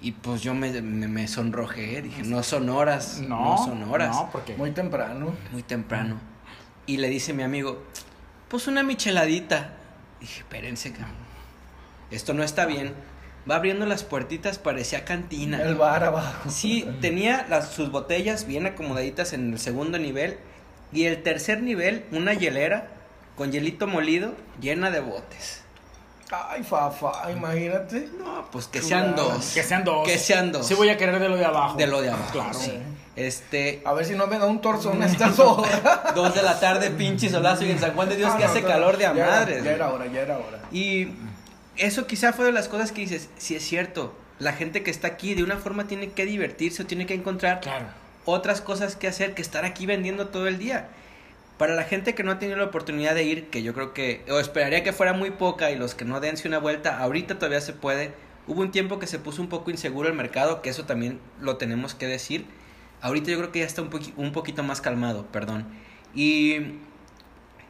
Y 0.00 0.12
pues 0.12 0.42
yo 0.42 0.54
me, 0.54 0.70
me, 0.82 1.08
me 1.08 1.28
sonrojé. 1.28 2.02
Dije, 2.02 2.22
no 2.22 2.42
son 2.42 2.68
horas. 2.68 3.20
No, 3.20 3.56
No, 3.56 3.64
son 3.64 3.82
horas. 3.84 4.14
No, 4.14 4.30
porque. 4.30 4.56
Muy 4.56 4.70
temprano. 4.72 5.34
Muy 5.52 5.62
temprano. 5.62 6.20
Y 6.86 6.98
le 6.98 7.08
dice 7.08 7.32
mi 7.32 7.42
amigo, 7.42 7.82
pues 8.48 8.66
una 8.66 8.82
micheladita. 8.82 9.74
Dije, 10.20 10.40
espérense, 10.40 10.92
cabrón. 10.92 11.14
Esto 12.10 12.34
no 12.34 12.42
está 12.42 12.66
bien. 12.66 12.94
Va 13.48 13.56
abriendo 13.56 13.86
las 13.86 14.04
puertitas, 14.04 14.58
parecía 14.58 15.04
cantina. 15.04 15.62
El 15.62 15.76
bar 15.76 16.04
abajo. 16.04 16.50
Sí, 16.50 16.86
tenía 17.00 17.46
las, 17.48 17.72
sus 17.72 17.90
botellas 17.90 18.46
bien 18.46 18.66
acomodaditas 18.66 19.32
en 19.32 19.52
el 19.52 19.58
segundo 19.58 19.98
nivel. 19.98 20.38
Y 20.92 21.04
el 21.04 21.22
tercer 21.22 21.62
nivel, 21.62 22.04
una 22.12 22.34
hielera 22.34 22.97
con 23.38 23.50
hielito 23.52 23.86
molido 23.86 24.34
llena 24.60 24.90
de 24.90 25.00
botes. 25.00 25.62
Ay, 26.30 26.62
fafa, 26.62 27.30
imagínate. 27.30 28.10
No, 28.18 28.50
pues 28.50 28.66
que 28.66 28.82
sean 28.82 29.16
dos. 29.16 29.52
Que 29.54 29.62
sean 29.62 29.82
dos. 29.84 30.06
Que 30.06 30.18
sean 30.18 30.52
dos. 30.52 30.66
Sí, 30.66 30.74
voy 30.74 30.90
a 30.90 30.98
querer 30.98 31.18
de 31.18 31.28
lo 31.30 31.36
de 31.38 31.44
abajo. 31.46 31.78
De 31.78 31.86
lo 31.86 32.02
de 32.02 32.10
abajo. 32.10 32.32
Claro. 32.32 32.52
sí. 32.52 32.78
Este, 33.16 33.82
A 33.84 33.94
ver 33.94 34.04
si 34.04 34.14
no 34.14 34.26
me 34.26 34.38
da 34.38 34.44
un 34.46 34.60
torzón 34.60 35.02
a 35.02 35.06
estas 35.06 35.38
horas. 35.38 35.80
dos 36.14 36.34
de 36.34 36.42
la 36.42 36.60
tarde, 36.60 36.90
pinche 36.90 37.30
solazo 37.30 37.64
y 37.64 37.70
en 37.70 37.78
San 37.80 37.94
Juan 37.94 38.08
de 38.10 38.16
Dios 38.16 38.30
Ah, 38.32 38.36
que 38.36 38.44
no, 38.44 38.50
hace 38.50 38.60
no, 38.60 38.68
calor 38.68 38.96
de 38.98 39.06
a 39.06 39.14
ya 39.14 39.22
era- 39.24 39.36
madres. 39.36 39.64
Ya 39.64 39.72
era 39.72 39.88
hora, 39.90 40.06
ya 40.06 40.20
era 40.20 40.36
hora. 40.38 40.60
Y 40.70 41.08
eso 41.76 42.06
quizá 42.06 42.32
fue 42.34 42.44
de 42.44 42.52
las 42.52 42.68
cosas 42.68 42.92
que 42.92 43.00
dices, 43.00 43.30
si 43.38 43.54
es 43.56 43.64
cierto, 43.64 44.14
la 44.38 44.52
gente 44.52 44.82
que 44.82 44.90
está 44.90 45.08
aquí 45.08 45.34
de 45.34 45.42
una 45.42 45.56
forma 45.56 45.86
tiene 45.88 46.10
que 46.10 46.26
divertirse 46.26 46.82
o 46.82 46.86
tiene 46.86 47.06
que 47.06 47.14
encontrar 47.14 47.60
Claro. 47.60 47.86
otras 48.26 48.60
cosas 48.60 48.94
que 48.96 49.08
hacer 49.08 49.34
que 49.34 49.42
estar 49.42 49.64
aquí 49.64 49.86
vendiendo 49.86 50.28
todo 50.28 50.46
el 50.46 50.58
día. 50.58 50.88
Para 51.58 51.74
la 51.74 51.82
gente 51.84 52.14
que 52.14 52.22
no 52.22 52.30
ha 52.32 52.38
tenido 52.38 52.56
la 52.56 52.64
oportunidad 52.64 53.14
de 53.14 53.24
ir, 53.24 53.50
que 53.50 53.62
yo 53.64 53.74
creo 53.74 53.92
que, 53.92 54.24
o 54.30 54.38
esperaría 54.38 54.84
que 54.84 54.92
fuera 54.92 55.12
muy 55.12 55.30
poca 55.32 55.70
y 55.72 55.76
los 55.76 55.94
que 55.96 56.04
no 56.04 56.20
dense 56.20 56.46
una 56.46 56.58
vuelta, 56.58 56.98
ahorita 56.98 57.34
todavía 57.36 57.60
se 57.60 57.72
puede. 57.72 58.12
Hubo 58.46 58.60
un 58.62 58.70
tiempo 58.70 58.98
que 59.00 59.06
se 59.08 59.18
puso 59.18 59.42
un 59.42 59.48
poco 59.48 59.70
inseguro 59.70 60.08
el 60.08 60.14
mercado, 60.14 60.62
que 60.62 60.70
eso 60.70 60.84
también 60.84 61.18
lo 61.40 61.56
tenemos 61.56 61.94
que 61.94 62.06
decir. 62.06 62.46
Ahorita 63.00 63.30
yo 63.32 63.38
creo 63.38 63.52
que 63.52 63.58
ya 63.58 63.64
está 63.66 63.82
un, 63.82 63.90
poqui- 63.90 64.12
un 64.16 64.32
poquito 64.32 64.62
más 64.62 64.80
calmado, 64.80 65.26
perdón. 65.26 65.66
Y 66.14 66.76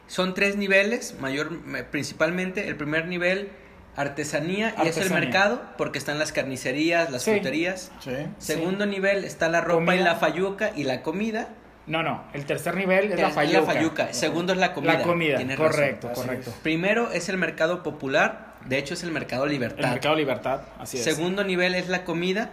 son 0.07 0.33
tres 0.33 0.55
niveles, 0.55 1.15
mayor, 1.19 1.51
me- 1.51 1.83
principalmente 1.83 2.67
el 2.67 2.75
primer 2.75 3.07
nivel, 3.07 3.49
artesanía, 3.95 4.75
y 4.83 4.87
es 4.87 4.97
el 4.97 5.09
mercado, 5.11 5.61
porque 5.77 5.97
están 5.99 6.19
las 6.19 6.31
carnicerías, 6.31 7.11
las 7.11 7.23
Sí. 7.23 7.31
fruterías. 7.31 7.91
Sí. 7.99 8.11
Segundo 8.37 8.85
nivel 8.85 9.25
está 9.25 9.49
la 9.49 9.61
ropa 9.61 9.95
y 9.95 9.99
la 9.99 10.15
fayuca 10.15 10.71
y 10.75 10.83
la 10.83 11.01
comida. 11.01 11.49
No, 11.89 12.01
no. 12.03 12.23
El 12.33 12.45
tercer 12.45 12.75
nivel 12.77 13.11
es 13.11 13.19
la 13.19 13.29
fayuca. 13.31 14.13
Segundo 14.13 14.53
es 14.53 14.59
la 14.59 14.73
comida. 14.73 14.93
La 14.93 15.01
comida. 15.01 15.37
Tienes 15.37 15.57
Correcto, 15.57 16.07
razón. 16.09 16.25
Correcto. 16.27 16.49
es. 16.51 16.55
Primero 16.57 17.11
es 17.11 17.27
el 17.29 17.37
mercado 17.37 17.83
popular. 17.83 18.53
De 18.65 18.77
hecho, 18.77 18.93
es 18.93 19.03
el 19.03 19.11
mercado 19.11 19.45
libertad. 19.45 19.83
El 19.85 19.89
mercado 19.91 20.15
libertad. 20.15 20.61
Así 20.79 20.97
es. 20.97 21.03
Segundo 21.03 21.43
nivel 21.43 21.75
es 21.75 21.89
la 21.89 22.05
comida. 22.05 22.51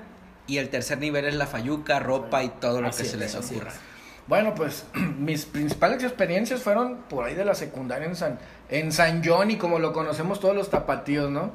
Y 0.49 0.59
el 0.59 0.69
tercer 0.71 0.99
nivel 0.99 1.25
es 1.27 1.35
la 1.35 1.47
fayuca, 1.47 1.99
ropa 1.99 2.43
y 2.45 2.49
todo 2.49 2.81
lo 2.81 2.89
Así 2.89 3.03
que 3.03 3.09
se 3.09 3.17
es, 3.17 3.21
les 3.21 3.35
ocurra. 3.35 3.71
es. 3.71 3.81
Bueno, 4.27 4.55
pues 4.55 4.87
mis 5.19 5.45
principales 5.45 6.03
experiencias 6.03 6.63
fueron 6.63 7.03
por 7.09 7.25
ahí 7.27 7.35
de 7.35 7.45
la 7.45 7.55
secundaria 7.55 8.07
en 8.09 8.17
San, 8.17 8.39
en 8.71 8.91
San 8.93 9.23
Johnny, 9.25 9.57
como 9.57 9.79
lo 9.81 9.93
conocemos 9.93 10.41
todos 10.41 10.55
los 10.57 10.71
tapatíos, 10.71 11.31
¿no? 11.31 11.51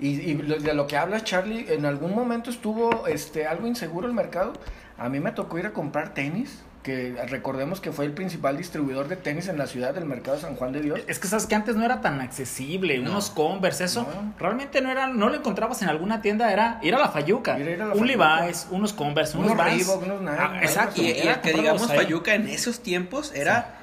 Y, 0.00 0.08
y 0.20 0.34
lo- 0.34 0.58
de 0.58 0.74
lo 0.74 0.86
que 0.86 0.96
hablas, 0.96 1.24
Charlie, 1.24 1.66
en 1.72 1.86
algún 1.86 2.14
momento 2.14 2.50
estuvo 2.50 3.06
este, 3.06 3.46
algo 3.46 3.66
inseguro 3.66 4.06
el 4.06 4.12
mercado. 4.14 4.54
A 4.98 5.08
mí 5.08 5.20
me 5.20 5.32
tocó 5.32 5.58
ir 5.58 5.66
a 5.66 5.72
comprar 5.72 6.12
tenis, 6.14 6.62
que 6.86 7.16
recordemos 7.28 7.80
que 7.80 7.90
fue 7.90 8.04
el 8.04 8.12
principal 8.12 8.56
distribuidor 8.56 9.08
de 9.08 9.16
tenis 9.16 9.48
en 9.48 9.58
la 9.58 9.66
ciudad 9.66 9.92
del 9.92 10.04
mercado 10.04 10.36
de 10.36 10.42
San 10.42 10.54
Juan 10.54 10.70
de 10.72 10.80
Dios. 10.82 11.00
Es 11.08 11.18
que 11.18 11.26
sabes 11.26 11.46
que 11.46 11.56
antes 11.56 11.74
no 11.74 11.84
era 11.84 12.00
tan 12.00 12.20
accesible, 12.20 12.98
No. 13.00 13.10
unos 13.10 13.30
Converse, 13.30 13.84
eso 13.84 14.02
No. 14.02 14.32
realmente 14.38 14.80
no 14.80 14.90
era, 14.92 15.08
no 15.08 15.28
lo 15.28 15.34
encontrabas 15.34 15.82
en 15.82 15.88
alguna 15.88 16.22
tienda, 16.22 16.52
era 16.52 16.78
ir 16.82 16.94
a 16.94 16.98
la 17.00 17.08
Fayuca, 17.08 17.58
Ir 17.58 17.66
a 17.66 17.70
ir 17.72 17.82
a 17.82 17.86
la 17.86 17.94
un 17.94 18.00
Fayuca. 18.06 18.40
Levi's, 18.40 18.68
unos 18.70 18.92
Converse, 18.92 19.36
unos, 19.36 19.50
Unos. 19.50 19.64
Reebok, 19.64 20.02
unos 20.04 20.20
Nike, 20.22 20.36
Ah, 20.38 20.58
exacto. 20.62 21.02
Y, 21.02 21.06
y 21.06 21.10
era 21.18 21.32
el 21.34 21.40
que 21.40 21.52
digamos 21.52 21.90
ahí. 21.90 21.98
fayuca 21.98 22.34
en 22.34 22.48
esos 22.48 22.80
tiempos 22.80 23.34
era 23.34 23.74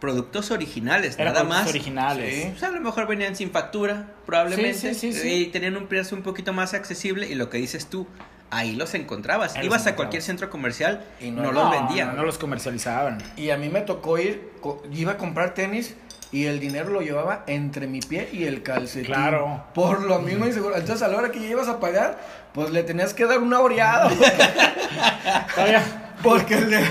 productos 0.00 0.50
originales, 0.50 1.14
Era 1.18 1.30
nada 1.30 1.40
productos 1.40 1.60
más. 1.62 1.68
originales. 1.70 2.34
Sí. 2.44 2.52
O 2.54 2.58
sea, 2.58 2.68
a 2.68 2.72
lo 2.72 2.80
mejor 2.80 3.06
venían 3.08 3.34
sin 3.36 3.50
factura, 3.50 4.06
probablemente. 4.26 4.74
Sí, 4.74 4.94
sí, 4.94 5.12
sí, 5.12 5.18
sí. 5.20 5.28
Y 5.34 5.46
tenían 5.46 5.76
un 5.76 5.86
precio 5.86 6.16
un 6.16 6.22
poquito 6.22 6.52
más 6.52 6.74
accesible. 6.74 7.26
Y 7.28 7.34
lo 7.34 7.48
que 7.50 7.58
dices 7.58 7.86
tú, 7.86 8.06
ahí 8.50 8.76
los 8.76 8.94
encontrabas. 8.94 9.52
Ahí 9.56 9.62
los 9.64 9.66
Ibas 9.74 9.86
a 9.86 9.96
cualquier 9.96 10.22
centro 10.22 10.50
comercial 10.50 11.04
Y 11.20 11.30
no- 11.30 11.50
los 11.52 11.70
vendían. 11.70 12.08
No, 12.08 12.14
no 12.14 12.22
los 12.24 12.38
comercializaban. 12.38 13.18
Y 13.36 13.50
a 13.50 13.56
mí 13.56 13.68
me 13.68 13.80
tocó 13.80 14.18
ir, 14.18 14.52
co- 14.60 14.82
iba 14.92 15.12
a 15.12 15.16
comprar 15.16 15.54
tenis 15.54 15.94
y 16.32 16.46
el 16.46 16.58
dinero 16.60 16.90
lo 16.90 17.00
llevaba 17.00 17.44
entre 17.46 17.86
mi 17.86 18.00
pie 18.00 18.28
y 18.32 18.44
el 18.44 18.62
calcetín. 18.62 19.06
Claro. 19.06 19.64
Por 19.74 20.02
lo 20.02 20.18
mismo 20.20 20.46
inseguro. 20.46 20.76
Entonces 20.76 21.02
a 21.02 21.08
la 21.08 21.16
hora 21.18 21.30
que 21.30 21.40
ya 21.40 21.46
ibas 21.48 21.68
a 21.68 21.78
pagar, 21.80 22.18
pues 22.52 22.70
le 22.70 22.82
tenías 22.82 23.14
que 23.14 23.24
dar 23.26 23.38
una 23.38 23.60
oreada. 23.60 24.08
Todavía 25.54 25.82
Porque 26.22 26.54
el 26.54 26.70
de- 26.70 26.84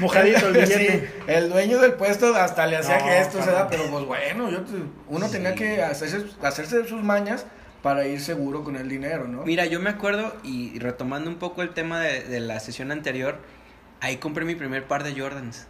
mojadito 0.00 0.48
el 0.48 0.52
billete. 0.54 1.00
Sí, 1.00 1.22
el 1.28 1.50
dueño 1.50 1.78
del 1.80 1.92
puesto 1.94 2.34
hasta 2.34 2.66
le 2.66 2.76
hacía 2.76 2.98
No, 2.98 3.04
gestos. 3.06 3.46
¿verdad? 3.46 3.68
pero 3.70 3.84
pues 3.90 4.04
bueno, 4.04 4.50
yo 4.50 4.60
uno 5.08 5.28
tenía 5.28 5.54
que 5.54 5.82
hacerse, 5.82 6.24
hacerse 6.42 6.78
de 6.82 6.88
sus 6.88 7.02
mañas 7.02 7.46
para 7.84 8.06
ir 8.06 8.18
seguro 8.22 8.64
con 8.64 8.76
el 8.76 8.88
dinero, 8.88 9.28
¿no? 9.28 9.44
Mira, 9.44 9.66
yo 9.66 9.78
me 9.78 9.90
acuerdo, 9.90 10.34
y 10.42 10.78
retomando 10.78 11.28
un 11.28 11.36
poco 11.36 11.60
el 11.60 11.68
tema 11.68 12.00
de, 12.00 12.22
de 12.24 12.40
la 12.40 12.58
sesión 12.58 12.90
anterior, 12.90 13.36
ahí 14.00 14.16
compré 14.16 14.46
mi 14.46 14.54
primer 14.54 14.86
par 14.86 15.04
de 15.04 15.12
Jordans. 15.12 15.66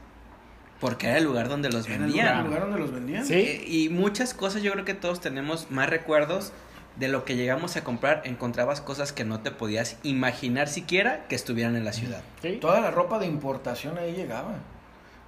Porque 0.79 1.09
era 1.09 1.18
el 1.18 1.24
lugar 1.24 1.48
donde 1.48 1.70
los 1.70 1.87
¿En 1.87 1.94
el 1.94 1.98
vendían. 2.03 2.27
lugar, 2.29 2.44
lugar 2.46 2.61
donde 2.61 2.79
los 2.79 2.92
vendían? 2.92 3.27
Sí. 3.27 3.35
Eh, 3.35 3.64
y 3.66 3.88
muchas 3.88 4.33
cosas 4.33 4.62
yo 4.62 4.70
creo 4.70 4.85
que 4.85 4.94
todos 4.94 5.20
tenemos 5.20 5.72
más 5.72 5.90
recuerdos 5.90 6.53
de 6.94 7.09
lo 7.09 7.24
que 7.24 7.35
llegamos 7.35 7.77
a 7.77 7.83
comprar, 7.83 8.22
encontrabas 8.24 8.81
cosas 8.81 9.12
que 9.12 9.24
no 9.24 9.40
te 9.40 9.50
podías 9.50 9.96
imaginar 10.05 10.68
siquiera 10.68 11.27
que 11.29 11.35
estuvieran 11.35 11.74
en 11.74 11.85
la 11.85 11.92
ciudad. 11.92 12.22
¿Sí? 12.42 12.59
Toda 12.61 12.81
la 12.81 12.92
ropa 12.92 13.18
de 13.18 13.27
importación 13.27 13.98
ahí 13.98 14.12
llegaba. 14.12 14.55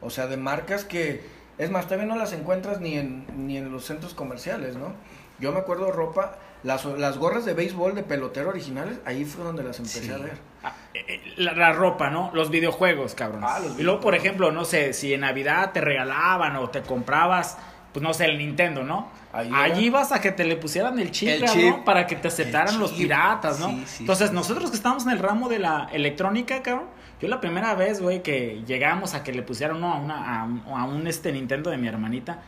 O 0.01 0.11
sea, 0.11 0.29
de 0.29 0.37
marcas 0.37 0.85
que, 0.85 1.25
es 1.59 1.71
más, 1.71 1.87
todavía 1.87 2.07
no 2.07 2.17
las 2.17 2.33
encuentras 2.33 2.81
ni 2.81 2.97
en, 2.97 3.47
ni 3.47 3.57
en 3.57 3.71
los 3.73 3.85
centros 3.85 4.15
comerciales, 4.15 4.77
¿no? 4.77 4.93
Yo 5.39 5.53
me 5.53 5.59
acuerdo 5.59 5.93
ropa, 5.93 6.37
las, 6.63 6.85
las 6.87 7.19
gorras 7.19 7.45
de 7.45 7.53
béisbol 7.55 7.95
de 7.95 8.03
pelotero 8.03 8.49
originales, 8.49 8.99
ahí 9.05 9.25
fue 9.25 9.45
donde 9.45 9.63
las 9.63 9.79
empecé 9.79 10.05
Sí. 10.05 10.11
a 10.11 10.19
ver. 10.19 10.39
Ah, 10.65 10.73
eh, 10.95 11.05
eh, 11.09 11.35
La, 11.37 11.53
la 11.53 11.73
ropa, 11.73 12.09
¿no? 12.11 12.31
Los 12.33 12.51
videojuegos, 12.51 13.15
cabrón. 13.15 13.43
Ah, 13.45 13.59
y 13.79 13.83
luego, 13.83 14.01
por 14.01 14.15
ejemplo, 14.15 14.51
no 14.53 14.65
sé, 14.65 14.93
si 14.95 15.13
en 15.13 15.21
Navidad 15.21 15.73
te 15.73 15.81
regalaban 15.83 16.57
o 16.57 16.71
te 16.71 16.81
comprabas, 16.83 17.59
pues 17.97 18.03
no 18.03 18.13
sé, 18.13 18.27
el 18.27 18.37
Nintendo, 18.37 18.85
¿no? 18.85 19.09
Ahí 19.33 19.51
Allí 19.55 19.87
ibas 19.87 20.13
a 20.13 20.21
que 20.21 20.31
te 20.31 20.45
le 20.45 20.57
pusieran 20.57 20.99
el 20.99 21.11
chip, 21.13 21.31
El 21.31 21.45
chip. 21.47 21.77
para 21.83 22.07
que 22.07 22.15
te 22.15 22.29
aceptaran 22.29 22.79
los 22.79 22.93
piratas, 22.93 23.59
¿no? 23.59 23.71
Sí, 23.71 23.85
sí, 23.87 23.97
Entonces, 24.03 24.29
sí. 24.29 24.35
nosotros 24.35 24.69
que 24.69 24.77
estamos 24.77 25.07
en 25.07 25.13
el 25.13 25.19
ramo 25.19 25.49
de 25.49 25.59
la 25.61 25.89
electrónica, 25.91 26.63
cabrón, 26.63 26.89
yo 27.23 27.29
la 27.29 27.41
primera 27.41 27.75
vez, 27.75 28.03
güey, 28.03 28.23
que 28.23 28.63
llegamos 28.67 29.15
a 29.15 29.25
que 29.25 29.33
le 29.33 29.41
pusieran 29.41 29.79
uno 29.79 29.95
a, 29.95 29.97
una, 29.99 30.41
a, 30.43 30.45
un- 30.45 30.63
a 30.67 30.85
un 30.85 31.07
este 31.07 31.33
Nintendo 31.33 31.71
de 31.71 31.79
mi 31.79 31.89
hermanita. 31.89 32.41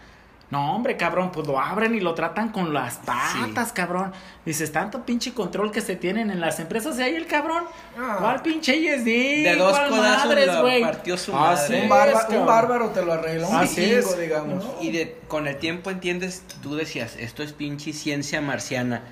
No, 0.51 0.75
hombre, 0.75 0.97
cabrón, 0.97 1.31
pues 1.31 1.47
lo 1.47 1.61
abren 1.61 1.95
y 1.95 2.01
lo 2.01 2.15
tratan 2.15 2.49
con 2.49 2.73
las 2.73 2.97
patas, 3.05 3.71
cabrón. 3.73 4.13
Dices, 4.47 4.73
tanto 4.73 5.05
pinche 5.05 5.35
control 5.35 5.71
que 5.71 5.83
se 5.83 5.95
tienen 5.95 6.31
en 6.31 6.41
las 6.41 6.59
empresas 6.59 6.99
y 6.99 7.03
ahí 7.03 7.15
el 7.17 7.27
cabrón. 7.27 7.65
Ah. 7.99 8.17
¿Cuál 8.19 8.41
pinche 8.41 8.75
ISD? 8.75 9.45
De 9.45 9.57
dos 9.59 9.73
¿Cuál 9.79 9.91
codazos 9.91 10.61
güey? 10.63 10.81
partió 10.81 11.19
su 11.19 11.37
Así 11.37 11.73
madre. 11.87 12.15
Un, 12.31 12.35
es, 12.35 12.45
bárbaro 12.47 12.89
te 12.91 13.05
lo 13.05 13.13
arregla, 13.13 13.47
un 13.47 13.57
Así 13.57 13.81
vikingo, 13.83 14.09
es. 14.11 14.19
digamos. 14.19 14.65
Y 14.81 14.91
de, 14.93 15.21
con 15.29 15.47
el 15.47 15.59
tiempo 15.59 15.91
entiendes, 15.91 16.43
tú 16.63 16.77
decías, 16.77 17.17
esto 17.17 17.43
es 17.43 17.53
pinche 17.53 17.93
ciencia 17.93 18.41
marciana. 18.41 19.03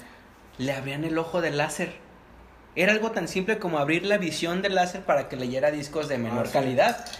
Le 0.56 0.72
abrían 0.72 1.04
el 1.04 1.18
ojo 1.18 1.42
del 1.42 1.58
láser. 1.58 1.96
Era 2.76 2.92
algo 2.92 3.10
tan 3.10 3.28
simple 3.28 3.58
como 3.58 3.78
abrir 3.78 4.06
la 4.06 4.16
visión 4.16 4.62
del 4.62 4.74
láser 4.74 5.02
para 5.02 5.28
que 5.28 5.36
leyera 5.36 5.70
discos 5.70 6.08
de 6.08 6.16
menor 6.16 6.46
Ah, 6.48 6.52
calidad. 6.52 7.04
Sí, 7.06 7.12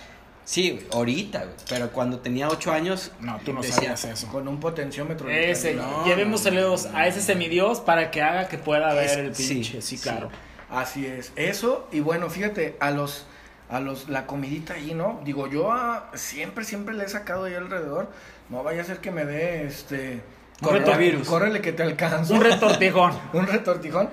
güey, 0.55 0.87
ahorita, 0.93 1.39
güey, 1.41 1.51
pero 1.69 1.91
cuando 1.91 2.21
tenía 2.21 2.49
ocho 2.49 2.73
años... 2.73 3.13
No, 3.21 3.39
tú 3.45 3.53
no 3.53 3.61
decía, 3.63 3.75
sabías 3.97 4.05
eso. 4.05 4.29
Con 4.29 4.47
un 4.49 4.61
potenciómetro. 4.61 5.27
de 5.29 5.51
Ese, 5.51 5.75
no, 5.75 6.05
llevémoselos 6.07 6.87
a 6.95 7.07
ese 7.09 7.21
semidios 7.21 7.81
para 7.81 8.11
que 8.11 8.23
haga 8.23 8.49
que 8.49 8.57
pueda 8.59 8.95
ver 8.95 9.05
Es- 9.07 9.17
el 9.17 9.35
sí, 9.35 9.55
pinche. 9.55 9.83
Sí, 9.83 9.97
sí. 9.97 10.03
claro. 10.03 10.31
Así 10.71 11.05
es. 11.07 11.33
Eso, 11.37 11.89
y 11.93 12.01
bueno, 12.01 12.31
fíjate, 12.31 12.77
a 12.81 12.91
los, 12.93 13.27
a 13.69 13.81
los, 13.81 14.09
la 14.09 14.27
comidita 14.27 14.75
ahí, 14.75 14.95
¿no? 14.95 15.21
Digo, 15.25 15.49
yo 15.49 15.73
a- 15.73 16.11
siempre, 16.15 16.65
siempre 16.65 16.95
le 16.95 17.05
he 17.05 17.09
sacado 17.09 17.45
ahí 17.45 17.55
alrededor. 17.55 18.11
No 18.49 18.63
vaya 18.63 18.83
a 18.83 18.85
ser 18.85 18.99
que 18.99 19.11
me 19.11 19.25
dé 19.25 19.67
este. 19.67 20.23
Un 20.63 20.69
Coronavirus. 20.69 21.27
Córrele 21.29 21.61
que 21.61 21.73
te 21.73 21.83
alcanzo. 21.83 22.35
Un 22.35 22.41
retortijón. 22.41 23.13
un 23.33 23.47
retortijón. 23.47 24.09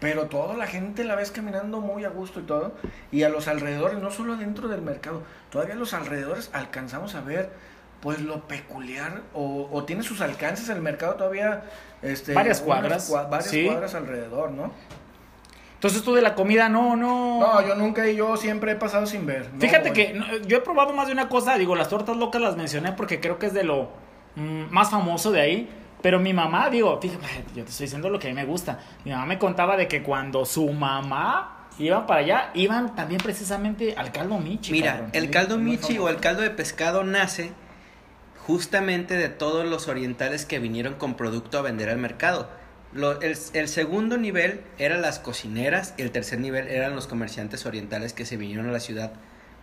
Pero 0.00 0.26
toda 0.26 0.54
la 0.54 0.66
gente 0.66 1.02
la 1.04 1.16
ves 1.16 1.30
caminando 1.32 1.80
muy 1.80 2.04
a 2.04 2.08
gusto 2.08 2.40
y 2.40 2.44
todo. 2.44 2.74
Y 3.10 3.24
a 3.24 3.28
los 3.28 3.48
alrededores, 3.48 3.98
no 3.98 4.10
solo 4.10 4.36
dentro 4.36 4.68
del 4.68 4.80
mercado, 4.82 5.22
todavía 5.50 5.74
a 5.74 5.76
los 5.78 5.92
alrededores 5.94 6.50
alcanzamos 6.52 7.14
a 7.14 7.20
ver 7.20 7.50
pues 8.00 8.20
lo 8.20 8.46
peculiar 8.46 9.22
o, 9.34 9.68
o 9.72 9.84
tiene 9.84 10.04
sus 10.04 10.20
alcances 10.20 10.68
el 10.68 10.80
mercado 10.80 11.14
todavía 11.14 11.64
este 12.00 12.32
Varias 12.32 12.60
cuadras, 12.60 13.10
cua- 13.10 13.28
varias 13.28 13.50
sí. 13.50 13.64
cuadras 13.66 13.96
alrededor 13.96 14.52
no 14.52 14.70
Entonces 15.74 16.04
tú 16.04 16.14
de 16.14 16.22
la 16.22 16.36
comida, 16.36 16.68
no, 16.68 16.94
no. 16.94 17.40
no 17.40 17.66
yo 17.66 17.74
nunca 17.74 18.06
y 18.08 18.14
yo 18.14 18.36
siempre 18.36 18.70
he 18.70 18.76
pasado 18.76 19.04
sin 19.04 19.26
ver 19.26 19.50
no 19.52 19.60
Fíjate 19.60 19.88
voy. 19.88 19.96
que 19.96 20.12
no, 20.14 20.26
yo 20.46 20.58
he 20.58 20.60
probado 20.60 20.92
más 20.92 21.08
de 21.08 21.12
una 21.12 21.28
cosa, 21.28 21.58
digo, 21.58 21.74
las 21.74 21.88
tortas 21.88 22.16
locas 22.16 22.40
las 22.40 22.56
mencioné 22.56 22.92
porque 22.92 23.18
creo 23.18 23.40
que 23.40 23.46
es 23.46 23.52
de 23.52 23.64
lo 23.64 23.88
mm, 24.36 24.66
más 24.70 24.90
famoso 24.90 25.32
de 25.32 25.40
ahí. 25.40 25.68
Pero 26.02 26.20
mi 26.20 26.32
mamá, 26.32 26.70
digo, 26.70 27.00
fíjate, 27.00 27.26
yo 27.56 27.64
te 27.64 27.70
estoy 27.70 27.86
diciendo 27.86 28.08
lo 28.08 28.18
que 28.18 28.28
a 28.28 28.30
mí 28.30 28.34
me 28.36 28.44
gusta. 28.44 28.78
Mi 29.04 29.10
mamá 29.10 29.26
me 29.26 29.38
contaba 29.38 29.76
de 29.76 29.88
que 29.88 30.02
cuando 30.02 30.44
su 30.46 30.68
mamá 30.72 31.68
iba 31.78 32.06
para 32.06 32.20
allá, 32.20 32.50
iban 32.54 32.94
también 32.94 33.20
precisamente 33.20 33.94
al 33.96 34.12
caldo 34.12 34.38
michi. 34.38 34.72
Mira, 34.72 34.92
cabrón. 34.92 35.10
el 35.12 35.30
caldo 35.30 35.58
michi 35.58 35.98
o 35.98 36.08
el 36.08 36.16
caldo 36.18 36.42
de 36.42 36.50
pescado 36.50 37.02
nace 37.04 37.52
justamente 38.46 39.16
de 39.16 39.28
todos 39.28 39.66
los 39.66 39.88
orientales 39.88 40.46
que 40.46 40.58
vinieron 40.58 40.94
con 40.94 41.14
producto 41.14 41.58
a 41.58 41.62
vender 41.62 41.88
al 41.90 41.98
mercado. 41.98 42.48
Lo- 42.92 43.20
el, 43.20 43.36
el 43.52 43.68
segundo 43.68 44.16
nivel 44.16 44.62
eran 44.78 45.02
las 45.02 45.18
cocineras 45.18 45.94
y 45.98 46.02
el 46.02 46.10
tercer 46.10 46.40
nivel 46.40 46.68
eran 46.68 46.94
los 46.94 47.06
comerciantes 47.06 47.66
orientales 47.66 48.12
que 48.14 48.24
se 48.24 48.36
vinieron 48.36 48.68
a 48.68 48.72
la 48.72 48.80
ciudad 48.80 49.12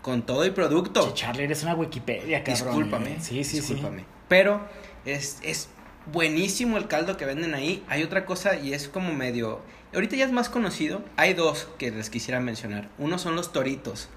con 0.04 0.22
todo 0.24 0.46
y 0.46 0.52
producto. 0.52 1.08
Che, 1.08 1.14
Charlie, 1.16 1.46
eres 1.46 1.64
una 1.64 1.74
Wikipedia, 1.74 2.44
cabrón. 2.44 2.66
Discúlpame. 2.68 3.12
eh. 3.14 3.18
Sí, 3.22 3.44
sí, 3.44 3.58
discúlpame. 3.62 4.06
Pero 4.28 4.62
es, 5.06 5.40
es 5.42 5.70
buenísimo 6.12 6.78
el 6.78 6.88
caldo 6.88 7.18
que 7.18 7.26
venden 7.26 7.54
ahí. 7.54 7.84
Hay 7.88 8.04
otra 8.04 8.26
cosa 8.26 8.56
y 8.56 8.74
es 8.74 8.88
como 8.88 9.14
medio... 9.14 9.62
Ahorita 9.94 10.16
ya 10.16 10.26
es 10.26 10.32
más 10.32 10.50
conocido. 10.50 11.04
Hay 11.16 11.34
dos 11.34 11.68
que 11.78 11.92
les 11.92 12.10
quisiera 12.10 12.40
mencionar. 12.40 12.90
Uno 12.98 13.18
son 13.18 13.36
los 13.36 13.54
toritos, 13.54 14.10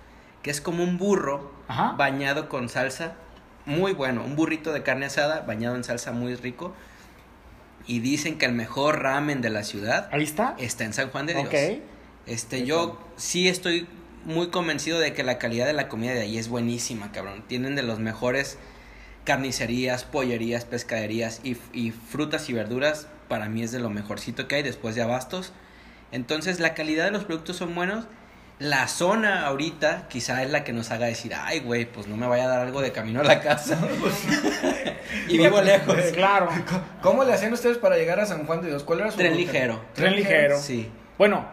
que 0.42 0.51
es 0.51 0.61
como 0.61 0.83
un 0.83 0.98
burro 0.98 1.53
Ajá. 1.68 1.92
bañado 1.92 2.48
con 2.48 2.68
salsa. 2.68 3.14
Muy 3.64 3.92
bueno. 3.92 4.24
Un 4.24 4.35
burrito 4.35 4.72
de 4.72 4.83
carne 4.83 5.07
asada 5.07 5.40
bañado 5.42 5.77
en 5.77 5.85
salsa 5.85 6.11
muy 6.12 6.35
rico. 6.35 6.74
Y 7.87 8.01
dicen 8.01 8.38
que 8.38 8.46
el 8.46 8.53
mejor 8.53 9.03
ramen 9.03 9.40
de 9.40 9.51
la 9.51 9.62
ciudad 9.62 10.09
Ahí 10.12 10.24
está. 10.24 10.57
está 10.59 10.85
en 10.85 10.92
San 10.92 11.11
Juan 11.11 11.27
de 11.27 11.35
Dios. 11.35 11.46
Ok. 11.46 11.83
Este, 12.27 12.66
yo 12.66 12.98
sí 13.16 13.48
estoy 13.48 13.87
muy 14.24 14.48
convencido 14.48 14.98
de 14.98 15.14
que 15.14 15.22
la 15.22 15.38
calidad 15.38 15.64
de 15.66 15.72
la 15.72 15.88
comida 15.88 16.12
de 16.12 16.20
ahí 16.20 16.38
es 16.38 16.48
buenísima, 16.48 17.12
cabrón. 17.12 17.44
Tienen 17.46 17.77
de 17.77 17.83
los 17.83 17.98
mejores 17.98 18.59
carnicerías, 19.29 20.05
pollerías, 20.05 20.64
pescaderías 20.64 21.43
y, 21.45 21.59
y 21.75 21.91
frutas 21.91 22.49
y 22.49 22.55
verduras. 22.55 23.09
Para 23.29 23.51
mí 23.51 23.62
es 23.62 23.73
de 23.73 23.79
lo 23.79 23.91
mejorcito 23.91 24.49
que 24.49 24.55
hay 24.55 24.62
después 24.62 24.95
de 24.95 25.03
Abastos. 25.03 25.53
Entonces 26.12 26.61
la 26.61 26.73
calidad 26.73 27.05
de 27.05 27.11
los 27.11 27.25
productos 27.25 27.57
son 27.57 27.75
buenos. 27.75 28.07
La 28.59 28.88
zona 28.88 29.45
ahorita 29.47 30.07
quizá 30.09 30.43
es 30.43 30.51
la 30.51 30.64
que 30.64 30.73
nos 30.73 30.91
haga 30.91 31.09
decir, 31.09 31.35
ay, 31.37 31.61
güey, 31.61 31.85
pues 31.85 32.07
no 32.07 32.17
me 32.17 32.27
vaya 32.27 32.45
a 32.45 32.49
dar 32.49 32.61
algo 32.62 32.81
de 32.81 32.91
camino 32.91 33.21
a 33.21 33.25
la 33.25 33.43
casa. 33.43 33.79
y 35.29 35.37
vivo 35.37 35.61
lejos. 35.61 35.97
Claro. 36.14 36.49
¿Cómo 37.03 37.23
le 37.23 37.35
hacían 37.35 37.53
ustedes 37.53 37.77
para 37.77 37.99
llegar 37.99 38.19
a 38.21 38.25
San 38.25 38.47
Juan 38.47 38.62
de 38.62 38.69
Dios? 38.69 38.83
¿Cuál 38.83 39.01
era 39.01 39.11
su 39.11 39.19
Tren 39.19 39.33
ruta? 39.33 39.43
ligero. 39.45 39.85
Tren 39.93 40.17
ligero. 40.17 40.59
Sí. 40.59 40.91
Bueno, 41.19 41.47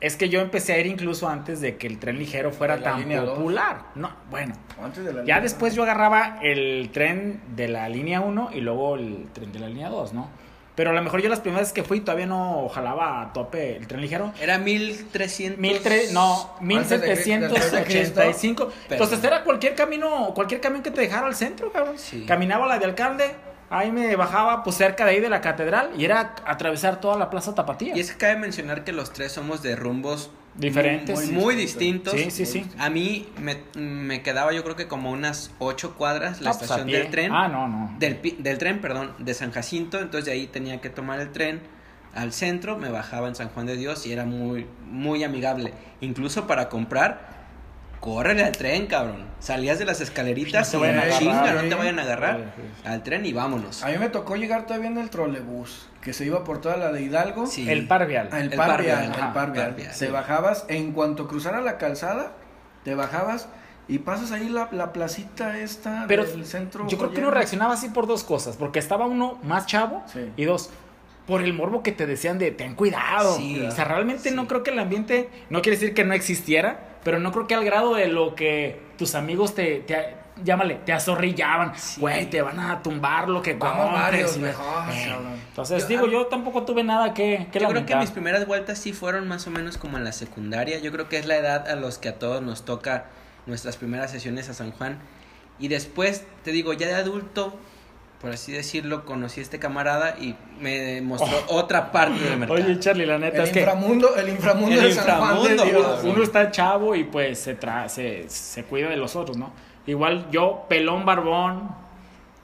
es 0.00 0.16
que 0.16 0.28
yo 0.28 0.40
empecé 0.40 0.72
a 0.74 0.78
ir 0.78 0.86
incluso 0.86 1.28
antes 1.28 1.60
de 1.60 1.76
que 1.76 1.86
el 1.86 1.98
tren 1.98 2.18
ligero 2.18 2.52
fuera 2.52 2.76
la 2.76 2.82
tan 2.82 3.02
popular. 3.04 3.82
No, 3.94 4.10
bueno. 4.30 4.54
Antes 4.82 5.04
de 5.04 5.12
la 5.12 5.24
Ya 5.24 5.40
después 5.40 5.74
yo 5.74 5.82
agarraba 5.82 6.38
el 6.42 6.90
tren 6.92 7.40
de 7.54 7.68
la 7.68 7.88
línea 7.88 8.20
1 8.20 8.50
y 8.54 8.60
luego 8.60 8.96
el 8.96 9.26
tren 9.32 9.52
de 9.52 9.58
la 9.58 9.68
línea 9.68 9.88
2, 9.90 10.12
¿no? 10.14 10.28
Pero 10.76 10.90
a 10.90 10.92
lo 10.94 11.02
mejor 11.02 11.20
yo 11.20 11.28
las 11.28 11.40
primeras 11.40 11.74
que 11.74 11.82
fui 11.82 12.00
todavía 12.00 12.24
no 12.26 12.66
jalaba 12.72 13.20
a 13.20 13.32
tope 13.34 13.76
el 13.76 13.86
tren 13.86 14.00
ligero. 14.00 14.32
Era 14.40 14.56
1300. 14.56 15.58
Mil 15.60 15.78
tres, 15.82 16.12
no, 16.12 16.54
Antes 16.58 16.88
de 16.88 16.96
Cri- 17.16 17.40
después 17.40 17.72
de 17.72 17.82
Cristo. 17.84 18.20
1785. 18.20 18.72
Entonces 18.88 19.22
era 19.22 19.44
cualquier 19.44 19.74
camino, 19.74 20.32
cualquier 20.34 20.60
camión 20.62 20.82
que 20.82 20.90
te 20.90 21.02
dejara 21.02 21.26
al 21.26 21.34
centro, 21.34 21.70
cabrón. 21.70 21.98
Sí. 21.98 22.24
Caminaba 22.26 22.66
la 22.66 22.78
de 22.78 22.86
alcalde, 22.86 23.34
ahí 23.70 23.90
me 23.92 24.14
bajaba 24.16 24.62
pues 24.64 24.76
cerca 24.76 25.04
de 25.04 25.12
ahí 25.12 25.20
de 25.20 25.28
la 25.30 25.40
catedral 25.40 25.90
y 25.96 26.04
era 26.04 26.34
atravesar 26.44 27.00
toda 27.00 27.16
la 27.16 27.30
plaza 27.30 27.54
Tapatía. 27.54 27.96
Y 27.96 28.00
es 28.00 28.12
que 28.12 28.18
cabe 28.18 28.36
mencionar 28.36 28.84
que 28.84 28.92
los 28.92 29.12
tres 29.12 29.32
somos 29.32 29.62
de 29.62 29.76
rumbos 29.76 30.30
Diferentes. 30.56 31.16
muy, 31.16 31.26
muy 31.42 31.54
distintos. 31.54 32.14
Sí, 32.14 32.30
sí, 32.30 32.44
sí. 32.44 32.66
A 32.78 32.90
mí 32.90 33.28
me, 33.40 33.58
me 33.80 34.22
quedaba 34.22 34.52
yo 34.52 34.64
creo 34.64 34.74
que 34.76 34.88
como 34.88 35.10
unas 35.12 35.52
ocho 35.60 35.94
cuadras 35.94 36.40
la 36.40 36.50
Ah, 36.50 36.52
pues, 36.52 36.62
estación 36.62 36.88
del 36.88 37.08
tren. 37.10 37.32
Ah, 37.32 37.48
no, 37.48 37.68
no. 37.68 37.94
Del, 37.98 38.16
pi- 38.16 38.36
del 38.38 38.58
tren, 38.58 38.80
perdón, 38.80 39.12
de 39.18 39.32
San 39.34 39.52
Jacinto. 39.52 39.98
Entonces 40.00 40.24
de 40.26 40.32
ahí 40.32 40.46
tenía 40.48 40.80
que 40.80 40.90
tomar 40.90 41.20
el 41.20 41.30
tren 41.30 41.60
al 42.12 42.32
centro, 42.32 42.76
me 42.76 42.90
bajaba 42.90 43.28
en 43.28 43.36
San 43.36 43.50
Juan 43.50 43.66
de 43.66 43.76
Dios 43.76 44.04
y 44.04 44.12
era 44.12 44.24
muy, 44.24 44.66
muy 44.84 45.22
amigable. 45.22 45.72
Incluso 46.00 46.48
para 46.48 46.68
comprar, 46.68 47.39
córrele 48.00 48.44
al 48.44 48.52
tren, 48.52 48.86
cabrón. 48.86 49.26
Salías 49.40 49.78
de 49.78 49.84
las 49.84 50.00
escaleritas 50.00 50.72
No 50.74 50.78
y 50.80 50.82
te 50.82 50.86
vayan 50.88 50.98
a 50.98 51.02
en 51.04 51.10
agarrar, 51.12 51.18
chinga, 51.20 51.52
no 51.54 51.60
sí. 51.62 51.68
te 51.68 51.74
vayan 51.74 51.98
a 51.98 52.02
agarrar. 52.02 52.36
Sí, 52.56 52.62
sí. 52.82 52.88
Al 52.88 53.02
tren 53.02 53.26
y 53.26 53.32
vámonos. 53.32 53.82
A 53.84 53.88
mí 53.88 53.98
me 53.98 54.08
tocó 54.08 54.36
llegar 54.36 54.66
todavía 54.66 54.88
en 54.88 54.98
el 54.98 55.10
trolebús, 55.10 55.86
que 56.02 56.12
se 56.12 56.24
iba 56.24 56.44
por 56.44 56.60
toda 56.60 56.76
la 56.76 56.92
de 56.92 57.02
Hidalgo. 57.02 57.46
Sí. 57.46 57.68
El 57.70 57.86
par 57.86 58.06
vial. 58.06 58.28
Ah, 58.32 58.40
El, 58.40 58.50
El 58.52 58.56
par 58.58 58.68
par 58.68 58.82
vial, 58.82 58.98
vial, 59.00 59.12
el 59.14 59.20
ajá, 59.22 59.32
par 59.32 59.52
vial. 59.52 59.66
par 59.68 59.76
vial, 59.76 59.88
Te 59.90 60.06
sí. 60.06 60.12
bajabas, 60.12 60.64
en 60.68 60.92
cuanto 60.92 61.28
cruzara 61.28 61.60
la 61.60 61.78
calzada, 61.78 62.32
te 62.84 62.94
bajabas 62.94 63.48
y 63.88 63.98
pasas 63.98 64.30
ahí 64.32 64.48
la, 64.48 64.68
la 64.72 64.92
placita 64.92 65.58
esta 65.58 66.04
Pero 66.06 66.24
del 66.24 66.44
centro. 66.46 66.86
yo 66.88 66.96
creo 66.96 67.10
que 67.12 67.18
uno 67.20 67.30
reaccionaba 67.30 67.74
así 67.74 67.88
por 67.88 68.06
dos 68.06 68.24
cosas, 68.24 68.56
porque 68.56 68.78
estaba 68.78 69.06
uno 69.06 69.38
más 69.42 69.66
chavo 69.66 70.02
Sí. 70.12 70.30
y 70.36 70.44
dos, 70.44 70.70
por 71.26 71.42
el 71.42 71.52
morbo 71.54 71.82
que 71.82 71.92
te 71.92 72.06
decían 72.06 72.38
de 72.38 72.50
ten 72.50 72.74
cuidado. 72.74 73.36
Sí, 73.36 73.60
o 73.60 73.70
sea, 73.70 73.84
realmente 73.84 74.30
sí. 74.30 74.34
no 74.34 74.46
creo 74.46 74.62
que 74.62 74.70
el 74.70 74.78
ambiente, 74.78 75.28
no 75.50 75.60
quiere 75.62 75.76
decir 75.76 75.92
que 75.94 76.04
no 76.04 76.14
existiera, 76.14 76.86
pero 77.04 77.18
no 77.18 77.32
creo 77.32 77.46
que 77.46 77.54
al 77.54 77.64
grado 77.64 77.94
de 77.94 78.08
lo 78.08 78.34
que 78.34 78.80
tus 78.98 79.14
amigos 79.14 79.54
te, 79.54 79.80
te 79.80 80.14
llámale, 80.42 80.76
te 80.86 80.92
azorrillaban, 80.92 81.72
Sí. 81.76 82.00
güey, 82.00 82.30
te 82.30 82.40
van 82.40 82.58
a 82.58 82.82
tumbar 82.82 83.28
lo 83.28 83.42
que 83.42 83.54
Vamos 83.54 83.86
compres", 83.90 84.00
varios, 84.02 84.36
y- 84.36 84.40
mejor, 84.40 84.84
Eh. 84.90 85.16
Entonces 85.50 85.82
Yo- 85.82 85.88
digo, 85.88 86.06
yo 86.06 86.26
tampoco 86.26 86.62
tuve 86.64 86.82
nada 86.82 87.12
que, 87.12 87.48
que 87.52 87.60
Yo 87.60 87.68
creo 87.68 87.84
que 87.84 87.96
mis 87.96 88.10
primeras 88.10 88.46
vueltas 88.46 88.78
sí 88.78 88.92
fueron 88.92 89.28
más 89.28 89.46
o 89.46 89.50
menos 89.50 89.76
como 89.76 89.98
en 89.98 90.04
la 90.04 90.12
secundaria. 90.12 90.78
Yo 90.78 90.92
creo 90.92 91.08
que 91.08 91.18
es 91.18 91.26
la 91.26 91.36
edad 91.36 91.68
a 91.68 91.74
los 91.76 91.98
que 91.98 92.08
a 92.08 92.18
todos 92.18 92.40
nos 92.42 92.64
toca 92.64 93.06
nuestras 93.46 93.76
primeras 93.76 94.10
sesiones 94.10 94.48
a 94.48 94.54
San 94.54 94.70
Juan. 94.70 94.98
Y 95.58 95.68
después, 95.68 96.24
te 96.42 96.52
digo, 96.52 96.72
ya 96.72 96.86
de 96.86 96.94
adulto, 96.94 97.54
por 98.20 98.30
así 98.30 98.52
decirlo, 98.52 99.04
conocí 99.06 99.40
a 99.40 99.42
este 99.42 99.58
camarada 99.58 100.16
y 100.20 100.34
me 100.60 101.00
mostró 101.00 101.38
otra 101.48 101.90
parte 101.90 102.22
del 102.22 102.38
mercado. 102.38 102.60
Oye, 102.62 102.78
Charlie, 102.78 103.06
la 103.06 103.18
neta 103.18 103.38
El 103.38 103.44
es 103.44 103.50
que 103.50 103.60
inframundo, 103.60 104.14
el 104.16 104.28
inframundo 104.28 104.76
El 104.76 104.88
de 104.88 104.92
San 104.92 105.18
Juan 105.18 105.42
de 105.42 105.50
inframundo, 105.52 105.64
Dios. 105.64 106.00
uno 106.04 106.22
está 106.22 106.50
chavo 106.50 106.94
y 106.94 107.04
pues 107.04 107.38
se, 107.40 107.54
tra 107.54 107.88
se, 107.88 108.28
se 108.28 108.64
cuida 108.64 108.88
de 108.90 108.96
los 108.96 109.16
otros, 109.16 109.38
¿no? 109.38 109.52
Igual 109.86 110.26
yo, 110.30 110.66
pelón 110.68 111.06
barbón, 111.06 111.70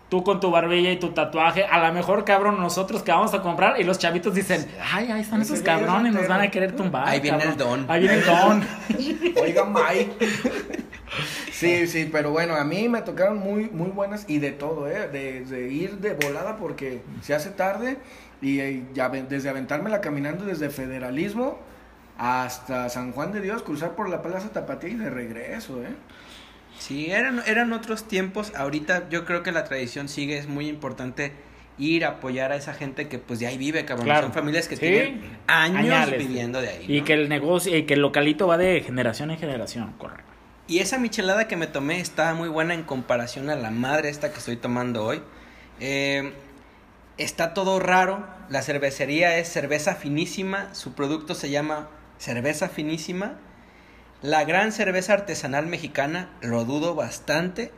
tú 0.08 0.22
con 0.24 0.40
tu 0.40 0.50
barbilla 0.50 0.90
y 0.90 0.96
tu 0.98 1.10
tatuaje, 1.10 1.64
a 1.64 1.86
lo 1.86 1.92
mejor, 1.92 2.24
cabrón, 2.24 2.58
nosotros 2.58 3.02
que 3.02 3.12
vamos 3.12 3.34
a 3.34 3.42
comprar 3.42 3.78
y 3.80 3.84
los 3.84 3.98
chavitos 3.98 4.34
dicen, 4.34 4.66
ay, 4.92 5.10
ahí 5.10 5.20
están 5.20 5.42
esos 5.42 5.60
cabrones, 5.60 6.14
nos 6.14 6.26
van 6.26 6.40
a 6.40 6.50
querer 6.50 6.74
tumbar. 6.74 7.06
Ahí 7.06 7.20
viene 7.20 7.44
el 7.44 7.56
don. 7.56 7.84
Ahí 7.88 8.00
viene 8.00 8.14
el 8.14 8.24
don. 8.24 8.66
Oiga, 9.42 9.64
Mike. 9.64 10.85
Sí, 11.58 11.86
sí, 11.86 12.08
pero 12.12 12.30
bueno, 12.32 12.54
a 12.54 12.64
mí 12.64 12.88
me 12.88 13.00
tocaron 13.02 13.38
muy, 13.38 13.70
muy 13.70 13.88
buenas 13.88 14.26
y 14.28 14.38
de 14.38 14.52
todo, 14.52 14.88
¿eh? 14.90 15.08
De, 15.08 15.44
de 15.44 15.68
ir 15.72 15.92
de 15.98 16.12
volada 16.14 16.56
porque 16.58 17.00
se 17.22 17.34
hace 17.34 17.50
tarde 17.50 17.96
y 18.42 18.60
eh, 18.60 18.82
ya 18.92 19.08
desde 19.08 19.48
aventármela 19.48 20.00
caminando 20.02 20.44
desde 20.44 20.68
Federalismo 20.68 21.58
hasta 22.18 22.88
San 22.90 23.12
Juan 23.12 23.32
de 23.32 23.40
Dios, 23.40 23.62
cruzar 23.62 23.94
por 23.94 24.08
la 24.08 24.22
Plaza 24.22 24.50
Tapatía 24.50 24.90
y 24.90 24.94
de 24.96 25.10
regreso, 25.10 25.82
¿eh? 25.82 25.88
Sí, 26.78 27.10
eran, 27.10 27.42
eran 27.46 27.72
otros 27.72 28.06
tiempos. 28.06 28.52
Ahorita 28.54 29.08
yo 29.08 29.24
creo 29.24 29.42
que 29.42 29.50
la 29.52 29.64
tradición 29.64 30.08
sigue, 30.08 30.36
es 30.36 30.46
muy 30.48 30.68
importante 30.68 31.32
ir 31.78 32.04
a 32.04 32.08
apoyar 32.08 32.52
a 32.52 32.56
esa 32.56 32.74
gente 32.74 33.08
que 33.08 33.18
pues 33.18 33.38
de 33.38 33.46
ahí 33.46 33.56
vive, 33.56 33.84
cabrón. 33.86 34.04
Claro. 34.06 34.22
Son 34.24 34.32
familias 34.34 34.68
que 34.68 34.76
Sí. 34.76 34.80
tienen 34.82 35.22
años 35.46 35.78
Añales. 35.80 36.18
viviendo 36.18 36.60
de 36.60 36.68
ahí. 36.68 36.84
Y 36.86 36.98
¿no? 37.00 37.04
que 37.06 37.12
el 37.14 37.28
negocio, 37.30 37.74
y 37.76 37.84
que 37.84 37.94
el 37.94 38.00
localito 38.00 38.46
va 38.46 38.58
de 38.58 38.82
generación 38.82 39.30
en 39.30 39.38
generación, 39.38 39.94
correcto. 39.96 40.35
Y 40.68 40.80
esa 40.80 40.98
michelada 40.98 41.46
que 41.46 41.56
me 41.56 41.68
tomé 41.68 42.00
estaba 42.00 42.34
muy 42.34 42.48
buena 42.48 42.74
en 42.74 42.82
comparación 42.82 43.50
a 43.50 43.54
la 43.54 43.70
madre 43.70 44.08
esta 44.08 44.32
que 44.32 44.38
estoy 44.38 44.56
tomando 44.56 45.04
hoy. 45.04 45.22
Eh, 45.78 46.32
está 47.18 47.54
todo 47.54 47.78
raro. 47.78 48.26
La 48.48 48.62
cervecería 48.62 49.38
es 49.38 49.48
cerveza 49.48 49.94
finísima. 49.94 50.74
Su 50.74 50.94
producto 50.94 51.36
se 51.36 51.50
llama 51.50 51.88
cerveza 52.18 52.68
finísima. 52.68 53.38
La 54.22 54.44
gran 54.44 54.72
cerveza 54.72 55.12
artesanal 55.12 55.66
mexicana, 55.66 56.30
lo 56.40 56.64
dudo 56.64 56.96
bastante. 56.96 57.70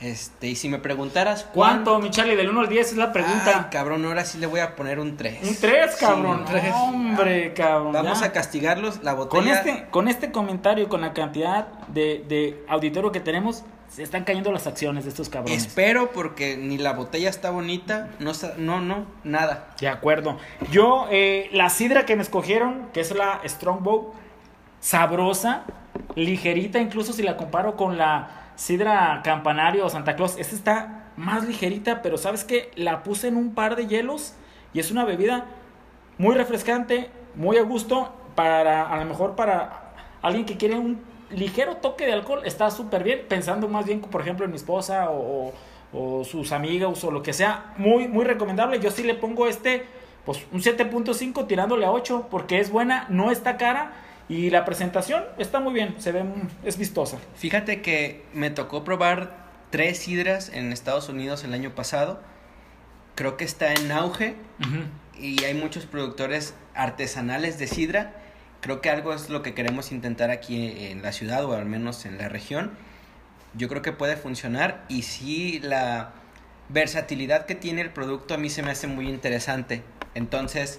Este, 0.00 0.48
y 0.48 0.56
si 0.56 0.70
me 0.70 0.78
preguntaras 0.78 1.46
¿Cuánto, 1.52 1.98
mi 1.98 2.10
Charlie? 2.10 2.34
Del 2.34 2.48
1 2.48 2.60
al 2.60 2.68
10 2.70 2.92
es 2.92 2.96
la 2.96 3.04
Ay, 3.06 3.12
pregunta. 3.12 3.68
cabrón, 3.70 4.04
ahora 4.06 4.24
sí 4.24 4.38
le 4.38 4.46
voy 4.46 4.60
a 4.60 4.74
poner 4.74 4.98
un 4.98 5.16
3. 5.16 5.46
Un 5.46 5.56
3, 5.56 5.96
cabrón. 5.96 6.38
un 6.40 6.44
tres. 6.46 6.72
Hombre, 6.74 7.52
cabrón. 7.52 7.92
Vamos 7.92 8.20
ya. 8.20 8.26
a 8.26 8.32
castigarlos. 8.32 9.02
La 9.02 9.14
Con 9.14 9.28
botella. 9.28 9.54
este, 9.60 9.86
con 9.90 10.08
este 10.08 10.32
comentario, 10.32 10.88
con 10.88 11.02
la 11.02 11.12
cantidad 11.12 11.66
de, 11.88 12.24
de 12.26 12.64
auditorio 12.68 13.12
que 13.12 13.20
tenemos, 13.20 13.62
se 13.90 14.02
están 14.02 14.24
cayendo 14.24 14.50
las 14.52 14.66
acciones 14.66 15.04
de 15.04 15.10
estos 15.10 15.28
cabrones. 15.28 15.66
Espero 15.66 16.12
porque 16.12 16.56
ni 16.56 16.78
la 16.78 16.94
botella 16.94 17.28
está 17.28 17.50
bonita. 17.50 18.08
No, 18.20 18.32
no, 18.56 18.80
no, 18.80 19.04
nada. 19.24 19.74
De 19.80 19.88
acuerdo. 19.88 20.38
Yo, 20.70 21.08
eh, 21.10 21.50
la 21.52 21.68
sidra 21.68 22.06
que 22.06 22.16
me 22.16 22.22
escogieron, 22.22 22.86
que 22.94 23.00
es 23.00 23.14
la 23.14 23.40
Strongbow, 23.46 24.14
sabrosa, 24.80 25.64
ligerita, 26.14 26.78
incluso 26.78 27.12
si 27.12 27.22
la 27.22 27.36
comparo 27.36 27.76
con 27.76 27.98
la 27.98 28.39
sidra 28.60 29.22
Campanario 29.24 29.88
Santa 29.88 30.16
Claus, 30.16 30.36
esta 30.38 30.54
está 30.54 31.04
más 31.16 31.46
ligerita, 31.46 32.02
pero 32.02 32.18
¿sabes 32.18 32.44
qué? 32.44 32.70
La 32.76 33.02
puse 33.02 33.28
en 33.28 33.36
un 33.36 33.54
par 33.54 33.74
de 33.74 33.86
hielos 33.86 34.34
y 34.74 34.80
es 34.80 34.90
una 34.90 35.04
bebida 35.06 35.46
muy 36.18 36.34
refrescante, 36.34 37.10
muy 37.34 37.56
a 37.56 37.62
gusto, 37.62 38.12
para, 38.34 38.86
a 38.92 38.98
lo 38.98 39.06
mejor 39.06 39.34
para 39.34 39.92
alguien 40.20 40.44
que 40.44 40.58
quiere 40.58 40.78
un 40.78 41.00
ligero 41.30 41.76
toque 41.78 42.04
de 42.04 42.12
alcohol, 42.12 42.42
está 42.44 42.70
súper 42.70 43.02
bien, 43.02 43.20
pensando 43.28 43.66
más 43.66 43.86
bien, 43.86 44.02
por 44.02 44.20
ejemplo, 44.20 44.44
en 44.44 44.50
mi 44.50 44.56
esposa 44.58 45.08
o, 45.10 45.48
o- 45.48 45.52
o 45.92 46.24
sus 46.24 46.52
amigas 46.52 47.02
o 47.02 47.10
lo 47.10 47.22
que 47.22 47.32
sea, 47.32 47.72
muy, 47.78 48.06
muy 48.08 48.24
recomendable. 48.24 48.78
Yo 48.78 48.90
sí 48.90 49.02
le 49.02 49.14
pongo 49.14 49.46
este, 49.48 49.86
pues 50.26 50.46
un 50.52 50.60
7.5 50.60 51.46
tirándole 51.46 51.86
a 51.86 51.90
8, 51.92 52.28
porque 52.30 52.60
es 52.60 52.70
buena, 52.70 53.06
no 53.08 53.30
está 53.30 53.56
cara 53.56 53.92
y 54.30 54.48
la 54.50 54.64
presentación 54.64 55.24
está 55.38 55.58
muy 55.58 55.74
bien, 55.74 55.96
se 55.98 56.12
ve, 56.12 56.24
es 56.64 56.78
vistosa. 56.78 57.18
Fíjate 57.34 57.82
que 57.82 58.24
me 58.32 58.50
tocó 58.50 58.84
probar 58.84 59.48
tres 59.70 59.98
sidras 59.98 60.50
en 60.54 60.72
Estados 60.72 61.08
Unidos 61.08 61.42
el 61.42 61.52
año 61.52 61.74
pasado. 61.74 62.20
Creo 63.16 63.36
que 63.36 63.44
está 63.44 63.74
en 63.74 63.90
auge 63.90 64.36
y 65.18 65.42
hay 65.42 65.54
muchos 65.54 65.84
productores 65.84 66.54
artesanales 66.76 67.58
de 67.58 67.66
sidra. 67.66 68.14
Creo 68.60 68.80
que 68.80 68.88
algo 68.88 69.12
es 69.12 69.30
lo 69.30 69.42
que 69.42 69.52
queremos 69.52 69.90
intentar 69.90 70.30
aquí 70.30 70.86
en 70.86 71.02
la 71.02 71.10
ciudad 71.10 71.44
o 71.44 71.54
al 71.54 71.66
menos 71.66 72.06
en 72.06 72.16
la 72.16 72.28
región. 72.28 72.70
Yo 73.54 73.68
creo 73.68 73.82
que 73.82 73.90
puede 73.90 74.16
funcionar 74.16 74.84
y 74.88 75.02
sí 75.02 75.58
la 75.58 76.12
versatilidad 76.68 77.46
que 77.46 77.56
tiene 77.56 77.80
el 77.80 77.90
producto 77.90 78.34
a 78.34 78.36
mí 78.36 78.48
se 78.48 78.62
me 78.62 78.70
hace 78.70 78.86
muy 78.86 79.08
interesante. 79.08 79.82
Entonces, 80.14 80.78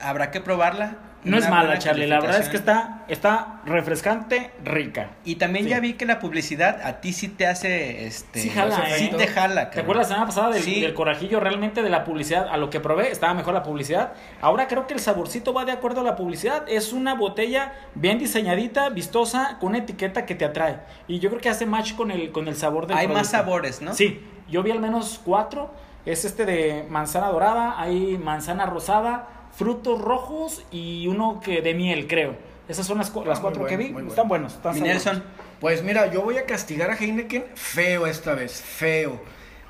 habrá 0.00 0.30
que 0.30 0.40
probarla. 0.40 1.07
No 1.24 1.36
es 1.36 1.50
mala, 1.50 1.78
Charlie, 1.78 2.06
la 2.06 2.20
verdad 2.20 2.38
es 2.40 2.48
que 2.48 2.56
está, 2.56 3.04
está 3.08 3.60
refrescante, 3.66 4.52
rica. 4.64 5.10
Y 5.24 5.34
también 5.34 5.64
Sí. 5.64 5.70
ya 5.70 5.80
vi 5.80 5.94
que 5.94 6.06
la 6.06 6.20
publicidad 6.20 6.80
a 6.82 7.00
ti 7.00 7.12
sí 7.12 7.28
te 7.28 7.46
hace, 7.46 8.06
este... 8.06 8.40
Sí 8.40 8.50
jala, 8.50 8.76
sea, 8.76 8.96
sí 8.96 9.06
¿eh? 9.06 9.14
te 9.16 9.26
jala, 9.26 9.62
¿Te 9.64 9.66
cabrón. 9.70 9.82
acuerdas 9.82 10.06
la 10.06 10.08
semana 10.14 10.26
pasada 10.26 10.50
del, 10.50 10.62
Sí. 10.62 10.80
del 10.80 10.94
corajillo 10.94 11.40
realmente 11.40 11.82
de 11.82 11.90
la 11.90 12.04
publicidad? 12.04 12.48
A 12.48 12.56
lo 12.56 12.70
que 12.70 12.78
probé, 12.80 13.10
estaba 13.10 13.34
mejor 13.34 13.52
la 13.54 13.62
publicidad. 13.64 14.12
Ahora 14.40 14.68
creo 14.68 14.86
que 14.86 14.94
el 14.94 15.00
saborcito 15.00 15.52
va 15.52 15.64
de 15.64 15.72
acuerdo 15.72 16.02
a 16.02 16.04
la 16.04 16.14
publicidad. 16.16 16.64
Es 16.68 16.92
una 16.92 17.14
botella 17.14 17.72
bien 17.94 18.18
diseñadita, 18.18 18.88
vistosa, 18.90 19.56
con 19.58 19.70
una 19.70 19.78
etiqueta 19.78 20.24
que 20.24 20.34
te 20.36 20.44
atrae. 20.44 20.78
Y 21.08 21.18
yo 21.18 21.30
creo 21.30 21.40
que 21.40 21.48
hace 21.48 21.66
match 21.66 21.94
con 21.94 22.10
el, 22.12 22.30
con 22.30 22.46
el 22.48 22.54
sabor 22.56 22.86
del 22.86 22.96
Hay 22.96 23.08
más 23.08 23.28
producto. 23.28 23.36
sabores, 23.38 23.82
¿no? 23.82 23.92
Sí, 23.92 24.24
yo 24.48 24.62
vi 24.62 24.70
al 24.70 24.80
menos 24.80 25.20
cuatro. 25.24 25.74
Es 26.06 26.24
este 26.24 26.46
de 26.46 26.86
manzana 26.88 27.26
dorada, 27.26 27.74
hay 27.78 28.16
manzana 28.16 28.64
rosada, 28.64 29.26
frutos 29.54 30.00
rojos 30.00 30.64
y 30.70 31.06
uno 31.06 31.40
que 31.42 31.62
de 31.62 31.74
miel, 31.74 32.06
creo. 32.06 32.36
Esas 32.68 32.86
son 32.86 32.98
las, 32.98 33.10
cu- 33.10 33.24
las 33.24 33.38
Ah, 33.38 33.42
cuatro 33.42 33.64
que 33.66 33.76
vi. 33.76 33.88
bueno. 33.90 34.08
Están 34.08 34.28
buenos. 34.28 34.54
Están. 34.54 34.78
Nelson, 34.80 35.22
Pues 35.60 35.82
mira, 35.82 36.06
yo 36.12 36.22
voy 36.22 36.36
a 36.38 36.44
castigar 36.46 36.90
a 36.90 36.94
Heineken 36.96 37.44
feo 37.54 38.06
esta 38.06 38.34
vez, 38.34 38.60
feo. 38.62 39.20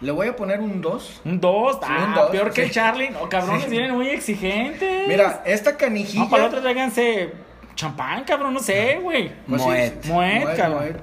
Le 0.00 0.12
voy 0.12 0.28
a 0.28 0.36
poner 0.36 0.60
un 0.60 0.80
2. 0.80 1.22
Un 1.24 1.40
2, 1.40 1.76
Sí, 1.76 1.80
ah, 1.88 2.28
peor 2.30 2.52
que 2.52 2.66
sí. 2.66 2.70
Charlie. 2.72 3.10
No, 3.10 3.28
cabrones, 3.28 3.64
Sí. 3.64 3.70
vienen 3.70 3.94
muy 3.94 4.08
exigentes. 4.08 5.08
Mira, 5.08 5.42
esta 5.46 5.76
canijilla. 5.76 6.24
No, 6.24 6.30
para 6.30 6.42
la 6.44 6.48
otra 6.50 6.60
tráiganse 6.60 7.32
champán, 7.74 8.24
cabrón, 8.24 8.54
no 8.54 8.60
sé, 8.60 8.98
güey. 9.02 9.32
Pues 9.48 9.62
Moet. 9.62 9.76
sí, 9.76 10.08
Moet, 10.12 10.24
Moet, 10.40 10.56
cabrón. 10.56 10.84
Moet. 10.92 10.96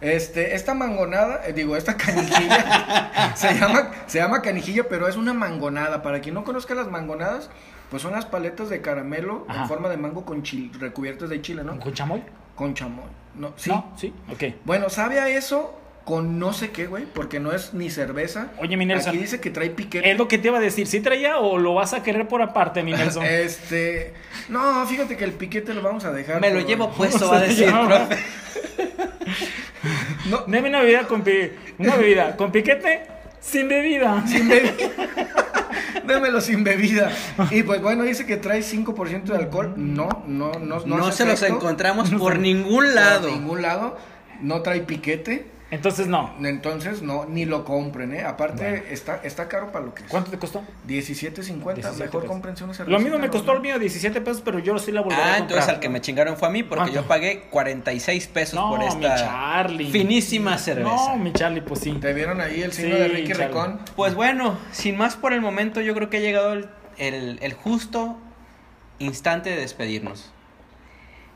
Este, 0.00 0.54
esta 0.56 0.74
mangonada, 0.74 1.46
eh, 1.46 1.52
digo, 1.52 1.76
esta 1.76 1.96
canijilla 1.96 3.32
se 3.36 3.54
llama, 3.54 3.90
se 4.06 4.18
llama 4.18 4.42
canijilla, 4.42 4.88
pero 4.88 5.06
es 5.08 5.16
una 5.16 5.32
mangonada. 5.32 6.02
Para 6.02 6.20
quien 6.20 6.34
no 6.34 6.42
conozca 6.44 6.74
las 6.74 6.88
mangonadas, 6.88 7.50
pues 7.92 8.02
son 8.02 8.12
las 8.12 8.24
paletas 8.24 8.70
de 8.70 8.80
caramelo 8.80 9.44
Ajá. 9.48 9.62
en 9.62 9.68
forma 9.68 9.88
de 9.90 9.98
mango 9.98 10.24
con 10.24 10.42
chile, 10.42 10.70
recubiertas 10.80 11.28
de 11.28 11.42
chile, 11.42 11.62
¿no? 11.62 11.78
¿Con 11.78 11.92
chamoy? 11.92 12.22
Con 12.56 12.72
chamoy. 12.74 13.04
No, 13.36 13.52
sí. 13.56 13.68
¿No? 13.68 13.92
Sí, 13.98 14.12
ok. 14.32 14.54
Bueno, 14.64 14.88
sabe 14.88 15.20
a 15.20 15.28
eso 15.28 15.78
con 16.04 16.38
no 16.38 16.52
sé 16.54 16.70
qué, 16.70 16.86
güey, 16.86 17.04
porque 17.04 17.38
no 17.38 17.52
es 17.52 17.74
ni 17.74 17.90
cerveza. 17.90 18.48
Oye, 18.58 18.76
mi 18.78 18.86
Nelson. 18.86 19.10
Aquí 19.10 19.18
dice 19.18 19.40
que 19.40 19.50
trae 19.50 19.68
piquete. 19.70 20.10
Es 20.10 20.16
lo 20.18 20.26
que 20.26 20.38
te 20.38 20.48
iba 20.48 20.56
a 20.56 20.60
decir. 20.60 20.86
¿Sí 20.86 21.00
traía 21.00 21.36
o 21.38 21.58
lo 21.58 21.74
vas 21.74 21.92
a 21.92 22.02
querer 22.02 22.26
por 22.28 22.40
aparte, 22.42 22.82
mi 22.82 22.92
Nelson? 22.92 23.24
Este, 23.28 24.14
no, 24.48 24.84
fíjate 24.86 25.16
que 25.18 25.24
el 25.24 25.32
piquete 25.32 25.74
lo 25.74 25.82
vamos 25.82 26.04
a 26.06 26.12
dejar. 26.12 26.40
me 26.40 26.50
lo 26.50 26.60
por- 26.60 26.68
llevo 26.68 26.90
puesto, 26.96 27.30
va 27.30 27.36
a 27.36 27.40
decir, 27.42 27.70
No. 27.70 27.86
profe. 27.86 28.16
No, 30.30 30.44
Deme 30.46 30.68
una 30.68 30.80
bebida 30.80 31.06
con 31.06 31.22
pi- 31.22 31.50
una 31.78 31.96
bebida 31.96 32.36
con 32.36 32.50
piquete 32.52 33.02
sin 33.40 33.68
bebida. 33.68 34.24
sin 34.26 34.48
bebida. 34.48 34.72
Démelo 36.06 36.40
sin 36.40 36.64
bebida. 36.64 37.10
Y 37.50 37.62
pues 37.62 37.80
bueno, 37.80 38.02
dice 38.04 38.26
que 38.26 38.36
trae 38.36 38.60
5% 38.60 39.24
de 39.24 39.36
alcohol. 39.36 39.74
No, 39.76 40.08
no, 40.26 40.52
no. 40.54 40.80
No, 40.84 40.96
No, 40.98 41.12
se 41.12 41.24
los 41.24 41.42
encontramos 41.42 42.10
por 42.10 42.38
ningún 42.38 42.94
lado. 42.94 43.28
Por 43.28 43.38
ningún 43.38 43.62
lado. 43.62 43.96
No 44.40 44.62
trae 44.62 44.80
piquete. 44.80 45.51
Entonces 45.72 46.06
no. 46.06 46.34
Entonces, 46.44 47.00
no, 47.00 47.24
ni 47.24 47.46
lo 47.46 47.64
compren, 47.64 48.12
¿eh? 48.12 48.22
Aparte, 48.22 48.62
Bueno. 48.62 48.82
está, 48.90 49.20
está 49.24 49.48
caro 49.48 49.72
para 49.72 49.86
lo 49.86 49.94
que 49.94 50.02
es. 50.04 50.08
¿Cuánto 50.10 50.30
te 50.30 50.38
costó? 50.38 50.62
17.50. 50.86 51.74
17 51.74 52.04
Mejor 52.04 52.26
cómprense 52.26 52.62
una 52.62 52.74
cerveza. 52.74 52.92
Lo 52.96 53.02
mismo 53.02 53.18
me 53.18 53.30
costó 53.30 53.52
el 53.54 53.60
mío, 53.60 53.78
17 53.78 54.20
pesos, 54.20 54.42
pero 54.44 54.58
yo 54.58 54.78
sí 54.78 54.92
la 54.92 55.00
volví 55.00 55.14
a 55.14 55.18
Ah, 55.18 55.22
comprar. 55.22 55.40
entonces 55.40 55.68
al 55.70 55.80
que 55.80 55.88
me 55.88 56.02
chingaron 56.02 56.36
fue 56.36 56.48
a 56.48 56.50
mí 56.50 56.62
porque 56.62 56.82
¿Cuánto? 56.82 57.00
yo 57.00 57.08
pagué 57.08 57.44
46 57.50 58.26
pesos 58.28 58.54
No, 58.54 58.68
por 58.68 58.80
mi 58.80 58.86
esta 58.86 59.16
Charlie. 59.16 59.90
finísima 59.90 60.58
cerveza. 60.58 60.90
No, 60.94 61.16
mi 61.16 61.32
Charlie, 61.32 61.62
pues 61.62 61.80
sí. 61.80 61.92
Te 61.92 62.12
vieron 62.12 62.42
ahí 62.42 62.60
el 62.60 62.72
signo 62.72 62.94
Sí, 62.96 63.00
de 63.00 63.08
Ricky. 63.08 63.32
Recón. 63.32 63.80
Pues 63.96 64.14
bueno, 64.14 64.58
sin 64.72 64.98
más 64.98 65.16
por 65.16 65.32
el 65.32 65.40
momento, 65.40 65.80
yo 65.80 65.94
creo 65.94 66.10
que 66.10 66.18
ha 66.18 66.20
llegado 66.20 66.52
el, 66.52 66.68
el- 66.98 67.38
el 67.40 67.54
justo 67.54 68.18
instante 68.98 69.48
de 69.48 69.56
despedirnos. 69.56 70.32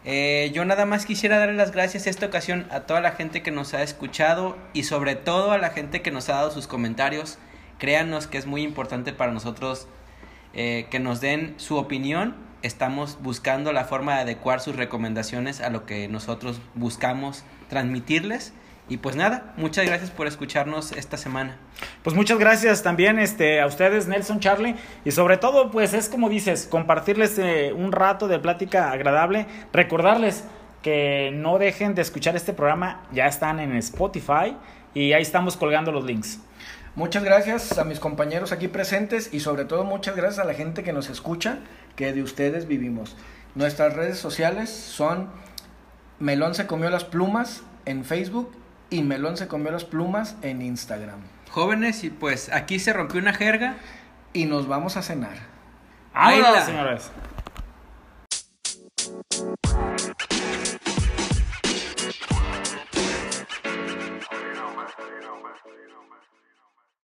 Eh, 0.09 0.53
yo 0.55 0.65
nada 0.65 0.87
más 0.87 1.05
quisiera 1.05 1.41
darle 1.41 1.57
las 1.57 1.73
gracias 1.73 2.07
esta 2.07 2.27
ocasión 2.27 2.69
a 2.71 2.83
toda 2.83 3.01
la 3.01 3.11
gente 3.11 3.43
que 3.43 3.51
nos 3.51 3.75
ha 3.75 3.83
escuchado 3.83 4.57
y 4.73 4.85
sobre 4.85 5.17
todo 5.17 5.51
a 5.51 5.59
la 5.59 5.71
gente 5.71 6.01
que 6.01 6.13
nos 6.13 6.29
ha 6.29 6.35
dado 6.35 6.53
sus 6.53 6.69
comentarios. 6.69 7.39
Créanos 7.79 8.29
que 8.29 8.39
es 8.39 8.47
muy 8.47 8.63
importante 8.63 9.13
para 9.13 9.33
nosotros 9.33 9.89
eh, 10.55 10.87
que 10.91 11.01
nos 11.01 11.21
den 11.21 11.55
su 11.57 11.77
opinión. 11.77 12.37
Estamos 12.63 13.21
buscando 13.21 13.73
la 13.73 13.85
forma 13.85 14.15
de 14.15 14.21
adecuar 14.21 14.61
sus 14.61 14.77
recomendaciones 14.77 15.61
a 15.61 15.71
lo 15.71 15.87
que 15.87 16.07
nosotros 16.07 16.61
buscamos 16.77 17.43
transmitirles 17.69 18.53
Y 18.89 18.99
pues 18.99 19.17
nada, 19.17 19.53
muchas 19.57 19.85
gracias 19.85 20.11
por 20.11 20.29
escucharnos 20.29 20.93
esta 20.93 21.17
semana. 21.17 21.57
Pues 22.05 22.15
muchas 22.15 22.39
gracias 22.39 22.85
también 22.85 23.19
este, 23.19 23.61
a 23.61 23.67
ustedes, 23.67 24.07
Nelson, 24.07 24.39
Charlie. 24.39 24.77
Y 25.05 25.11
sobre 25.11 25.39
todo, 25.39 25.73
pues 25.73 25.93
es 25.93 26.09
como 26.09 26.29
dices, 26.29 26.69
compartirles 26.71 27.37
eh, 27.39 27.73
un 27.73 27.91
rato 27.91 28.29
de 28.29 28.39
plática 28.39 28.93
agradable. 28.93 29.47
Recordarles 29.73 30.45
que 30.83 31.33
no 31.35 31.59
dejen 31.59 31.97
de 31.97 32.03
escuchar 32.03 32.37
este 32.37 32.53
programa. 32.53 33.03
Ya 33.13 33.27
están 33.27 33.59
en 33.59 33.75
Spotify 33.77 34.57
y 34.95 35.15
ahí 35.15 35.23
estamos 35.23 35.57
colgando 35.57 35.91
los 35.91 36.05
links. 36.05 36.39
Muchas 36.95 37.25
gracias 37.25 37.79
a 37.79 37.85
mis 37.85 37.99
compañeros 37.99 38.53
aquí 38.53 38.69
presentes 38.69 39.35
y 39.35 39.41
sobre 39.41 39.65
todo 39.65 39.85
muchas 39.85 40.15
gracias 40.15 40.39
a 40.39 40.47
la 40.47 40.55
gente 40.55 40.85
que 40.85 40.93
nos 40.93 41.11
escucha, 41.11 41.59
que 41.97 42.13
de 42.13 42.23
ustedes 42.23 42.69
vivimos. 42.69 43.17
Nuestras 43.57 43.95
redes 43.95 44.17
sociales 44.17 44.71
son 44.71 45.29
Melón 46.21 46.55
se 46.55 46.67
comió 46.67 46.89
las 46.89 47.05
plumas 47.05 47.65
en 47.85 48.05
Facebook 48.05 48.51
y 48.91 49.03
Melón 49.03 49.37
se 49.37 49.49
comió 49.49 49.71
las 49.73 49.85
plumas 49.85 50.37
en 50.43 50.63
Instagram. 50.63 51.21
Jóvenes, 51.51 52.05
y 52.05 52.11
pues 52.11 52.53
aquí 52.53 52.79
se 52.79 52.93
rompió 52.93 53.21
una 53.21 53.33
jerga. 53.33 53.77
Y 54.33 54.45
nos 54.45 54.69
vamos 54.69 54.97
a 54.97 55.03
cenar. 55.03 55.37
¡Ahora! 56.13 57.01